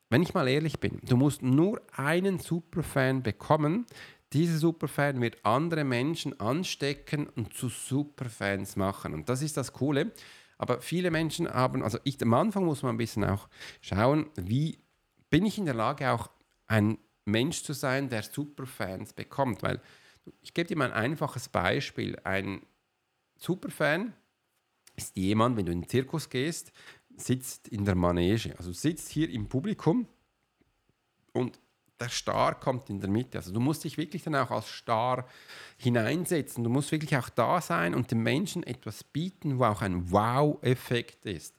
wenn 0.08 0.22
ich 0.22 0.32
mal 0.32 0.48
ehrlich 0.48 0.80
bin, 0.80 0.98
du 1.02 1.16
musst 1.16 1.42
nur 1.42 1.82
einen 1.94 2.38
Superfan 2.38 3.22
bekommen. 3.22 3.86
Dieser 4.32 4.56
Superfan 4.56 5.20
wird 5.20 5.44
andere 5.44 5.84
Menschen 5.84 6.40
anstecken 6.40 7.28
und 7.28 7.52
zu 7.52 7.68
Superfans 7.68 8.76
machen. 8.76 9.12
Und 9.12 9.28
das 9.28 9.42
ist 9.42 9.58
das 9.58 9.74
Coole. 9.74 10.12
Aber 10.56 10.80
viele 10.80 11.10
Menschen 11.10 11.52
haben, 11.52 11.82
also 11.82 11.98
ich, 12.04 12.22
am 12.22 12.32
Anfang 12.32 12.64
muss 12.64 12.82
man 12.82 12.94
ein 12.94 12.98
bisschen 12.98 13.24
auch 13.24 13.48
schauen, 13.80 14.30
wie 14.36 14.78
bin 15.28 15.44
ich 15.44 15.58
in 15.58 15.64
der 15.66 15.74
Lage, 15.74 16.10
auch 16.10 16.30
ein 16.66 16.98
Mensch 17.24 17.62
zu 17.62 17.72
sein, 17.72 18.08
der 18.08 18.22
Superfans 18.22 19.12
bekommt. 19.12 19.62
Weil 19.62 19.80
ich 20.40 20.54
gebe 20.54 20.68
dir 20.68 20.76
mal 20.76 20.92
ein 20.92 21.04
einfaches 21.04 21.48
Beispiel. 21.48 22.18
Ein 22.24 22.62
Superfan 23.36 24.14
ist 24.96 25.16
jemand, 25.16 25.56
wenn 25.56 25.66
du 25.66 25.72
in 25.72 25.82
den 25.82 25.88
Zirkus 25.88 26.28
gehst, 26.28 26.72
sitzt 27.16 27.68
in 27.68 27.84
der 27.84 27.94
Manege, 27.94 28.54
also 28.58 28.72
sitzt 28.72 29.08
hier 29.10 29.28
im 29.30 29.48
Publikum 29.48 30.06
und 31.32 31.58
der 32.00 32.08
Star 32.08 32.58
kommt 32.58 32.90
in 32.90 33.00
der 33.00 33.10
Mitte. 33.10 33.38
Also 33.38 33.52
du 33.52 33.60
musst 33.60 33.84
dich 33.84 33.96
wirklich 33.96 34.22
dann 34.22 34.34
auch 34.34 34.50
als 34.50 34.68
Star 34.68 35.28
hineinsetzen. 35.76 36.64
Du 36.64 36.70
musst 36.70 36.90
wirklich 36.90 37.16
auch 37.16 37.28
da 37.28 37.60
sein 37.60 37.94
und 37.94 38.10
den 38.10 38.22
Menschen 38.22 38.64
etwas 38.64 39.04
bieten, 39.04 39.58
wo 39.58 39.64
auch 39.64 39.82
ein 39.82 40.10
Wow-Effekt 40.10 41.24
ist 41.26 41.54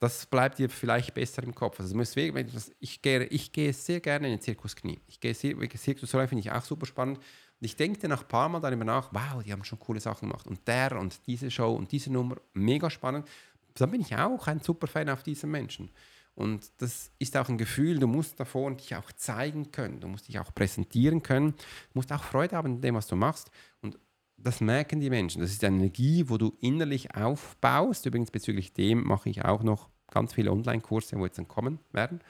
das 0.00 0.24
bleibt 0.24 0.58
dir 0.58 0.70
vielleicht 0.70 1.12
besser 1.12 1.42
im 1.42 1.54
Kopf. 1.54 1.78
Also 1.78 1.94
wirklich, 1.94 2.72
ich, 2.80 3.02
gehe, 3.02 3.24
ich 3.24 3.52
gehe 3.52 3.72
sehr 3.74 4.00
gerne 4.00 4.28
in 4.28 4.34
den 4.34 4.40
Zirkus 4.40 4.74
Knie. 4.74 4.98
Ich 5.06 5.20
gehe 5.20 5.34
sehr, 5.34 5.54
Zirkus 5.70 6.10
Soleil 6.10 6.26
finde 6.26 6.40
ich 6.40 6.50
auch 6.50 6.64
super 6.64 6.86
spannend. 6.86 7.18
Und 7.18 7.66
ich 7.66 7.76
denke 7.76 8.08
nach 8.08 8.22
ein 8.22 8.28
paar 8.28 8.48
Mal 8.48 8.60
darüber 8.60 8.84
nach, 8.84 9.10
wow, 9.12 9.42
die 9.44 9.52
haben 9.52 9.62
schon 9.62 9.78
coole 9.78 10.00
Sachen 10.00 10.30
gemacht. 10.30 10.46
Und 10.46 10.66
der 10.66 10.98
und 10.98 11.20
diese 11.26 11.50
Show 11.50 11.74
und 11.74 11.92
diese 11.92 12.10
Nummer, 12.10 12.36
mega 12.54 12.88
spannend. 12.88 13.28
Dann 13.74 13.90
bin 13.90 14.00
ich 14.00 14.16
auch 14.16 14.46
ein 14.46 14.60
super 14.60 14.86
Fan 14.86 15.10
auf 15.10 15.22
diesen 15.22 15.50
Menschen. 15.50 15.90
Und 16.34 16.70
das 16.78 17.10
ist 17.18 17.36
auch 17.36 17.50
ein 17.50 17.58
Gefühl, 17.58 17.98
du 17.98 18.06
musst 18.06 18.40
davor 18.40 18.70
dich 18.70 18.96
auch 18.96 19.12
zeigen 19.12 19.70
können, 19.70 20.00
du 20.00 20.08
musst 20.08 20.28
dich 20.28 20.38
auch 20.38 20.54
präsentieren 20.54 21.22
können, 21.22 21.50
du 21.52 21.92
musst 21.92 22.10
auch 22.10 22.24
Freude 22.24 22.56
haben 22.56 22.76
in 22.76 22.80
dem, 22.80 22.94
was 22.94 23.06
du 23.06 23.16
machst. 23.16 23.50
Und 23.82 23.98
das 24.42 24.60
merken 24.60 25.00
die 25.00 25.10
Menschen. 25.10 25.40
Das 25.42 25.50
ist 25.50 25.64
eine 25.64 25.76
Energie, 25.76 26.28
wo 26.28 26.38
du 26.38 26.56
innerlich 26.60 27.14
aufbaust. 27.14 28.06
Übrigens 28.06 28.30
bezüglich 28.30 28.72
dem 28.72 29.04
mache 29.04 29.28
ich 29.28 29.44
auch 29.44 29.62
noch 29.62 29.88
ganz 30.10 30.34
viele 30.34 30.50
Online-Kurse, 30.50 31.16
wo 31.18 31.24
jetzt 31.24 31.38
dann 31.38 31.48
kommen 31.48 31.78
werden 31.92 32.20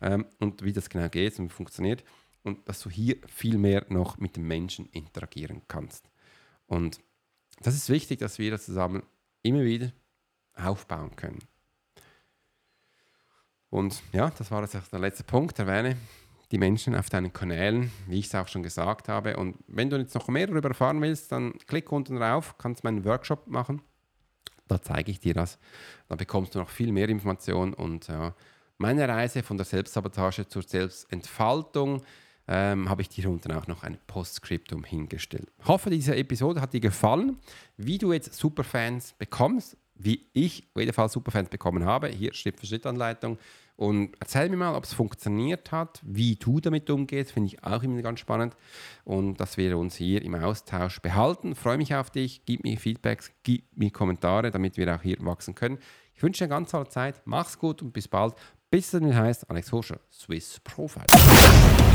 ähm, 0.00 0.26
und 0.38 0.62
wie 0.62 0.72
das 0.72 0.88
genau 0.88 1.08
geht 1.08 1.38
und 1.38 1.52
funktioniert 1.52 2.02
und 2.42 2.68
dass 2.68 2.80
du 2.80 2.90
hier 2.90 3.16
viel 3.26 3.58
mehr 3.58 3.84
noch 3.88 4.18
mit 4.18 4.36
den 4.36 4.46
Menschen 4.46 4.86
interagieren 4.86 5.62
kannst. 5.68 6.08
Und 6.66 7.00
das 7.60 7.74
ist 7.74 7.90
wichtig, 7.90 8.20
dass 8.20 8.38
wir 8.38 8.50
das 8.50 8.64
zusammen 8.64 9.02
immer 9.42 9.64
wieder 9.64 9.92
aufbauen 10.54 11.14
können. 11.16 11.40
Und 13.68 14.02
ja, 14.12 14.30
das 14.30 14.50
war 14.50 14.62
jetzt 14.62 14.92
der 14.92 14.98
letzte 14.98 15.24
Punkt. 15.24 15.58
Erwähne 15.58 15.96
die 16.52 16.58
Menschen 16.58 16.94
auf 16.94 17.10
deinen 17.10 17.32
Kanälen, 17.32 17.90
wie 18.06 18.18
ich 18.18 18.26
es 18.26 18.34
auch 18.34 18.48
schon 18.48 18.62
gesagt 18.62 19.08
habe. 19.08 19.36
Und 19.36 19.56
wenn 19.66 19.90
du 19.90 19.96
jetzt 19.96 20.14
noch 20.14 20.28
mehr 20.28 20.46
darüber 20.46 20.68
erfahren 20.68 21.00
willst, 21.02 21.32
dann 21.32 21.54
klick 21.66 21.90
unten 21.90 22.16
drauf, 22.16 22.56
kannst 22.58 22.84
meinen 22.84 23.04
Workshop 23.04 23.46
machen. 23.48 23.82
Da 24.68 24.80
zeige 24.80 25.10
ich 25.10 25.20
dir 25.20 25.34
das. 25.34 25.58
Da 26.08 26.16
bekommst 26.16 26.54
du 26.54 26.58
noch 26.58 26.70
viel 26.70 26.92
mehr 26.92 27.08
Informationen. 27.08 27.74
Und 27.74 28.08
äh, 28.08 28.32
meine 28.78 29.08
Reise 29.08 29.42
von 29.42 29.56
der 29.56 29.66
Selbstsabotage 29.66 30.48
zur 30.48 30.62
Selbstentfaltung 30.62 32.02
ähm, 32.48 32.88
habe 32.88 33.02
ich 33.02 33.08
dir 33.08 33.28
unten 33.28 33.52
auch 33.52 33.66
noch 33.66 33.82
ein 33.82 33.98
Postscriptum 34.06 34.84
hingestellt. 34.84 35.50
Ich 35.58 35.66
hoffe, 35.66 35.90
diese 35.90 36.14
Episode 36.16 36.60
hat 36.60 36.72
dir 36.72 36.80
gefallen. 36.80 37.38
Wie 37.76 37.98
du 37.98 38.12
jetzt 38.12 38.34
Superfans 38.34 39.14
bekommst, 39.14 39.76
wie 39.94 40.26
ich 40.32 40.64
auf 40.74 40.80
jeden 40.80 40.92
Fall 40.92 41.08
Superfans 41.08 41.48
bekommen 41.48 41.84
habe. 41.84 42.08
Hier 42.08 42.34
Schritt-für-Schritt-Anleitung. 42.34 43.38
Und 43.76 44.16
erzähl 44.20 44.48
mir 44.48 44.56
mal, 44.56 44.74
ob 44.74 44.84
es 44.84 44.94
funktioniert 44.94 45.70
hat, 45.70 46.00
wie 46.02 46.36
du 46.36 46.60
damit 46.60 46.88
umgehst, 46.88 47.32
finde 47.32 47.48
ich 47.48 47.62
auch 47.62 47.82
immer 47.82 48.00
ganz 48.00 48.20
spannend. 48.20 48.56
Und 49.04 49.38
dass 49.38 49.58
wir 49.58 49.76
uns 49.76 49.96
hier 49.96 50.22
im 50.22 50.34
Austausch 50.34 51.00
behalten. 51.00 51.54
Freue 51.54 51.76
mich 51.76 51.94
auf 51.94 52.10
dich, 52.10 52.42
gib 52.46 52.64
mir 52.64 52.78
Feedbacks, 52.78 53.30
gib 53.42 53.64
mir 53.76 53.90
Kommentare, 53.90 54.50
damit 54.50 54.78
wir 54.78 54.94
auch 54.94 55.02
hier 55.02 55.18
wachsen 55.20 55.54
können. 55.54 55.78
Ich 56.14 56.22
wünsche 56.22 56.38
dir 56.38 56.44
eine 56.44 56.60
ganz 56.60 56.70
tolle 56.70 56.88
Zeit, 56.88 57.20
mach's 57.26 57.58
gut 57.58 57.82
und 57.82 57.92
bis 57.92 58.08
bald. 58.08 58.34
Bis 58.70 58.94
es 58.94 59.14
heißt 59.14 59.48
Alex 59.50 59.70
Hoscher, 59.70 60.00
Swiss 60.10 60.58
Profiler. 60.64 61.06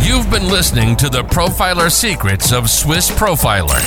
You've 0.03 0.29
been 0.29 0.49
listening 0.49 0.95
to 0.97 1.09
the 1.09 1.23
Profiler 1.23 1.89
Secrets 1.89 2.53
of 2.53 2.69
Swiss 2.69 3.09
Profiler. 3.11 3.81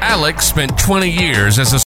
Alex 0.00 0.48
spent 0.48 0.78
20 0.78 1.10
years 1.10 1.58
as 1.58 1.74
a 1.74 1.80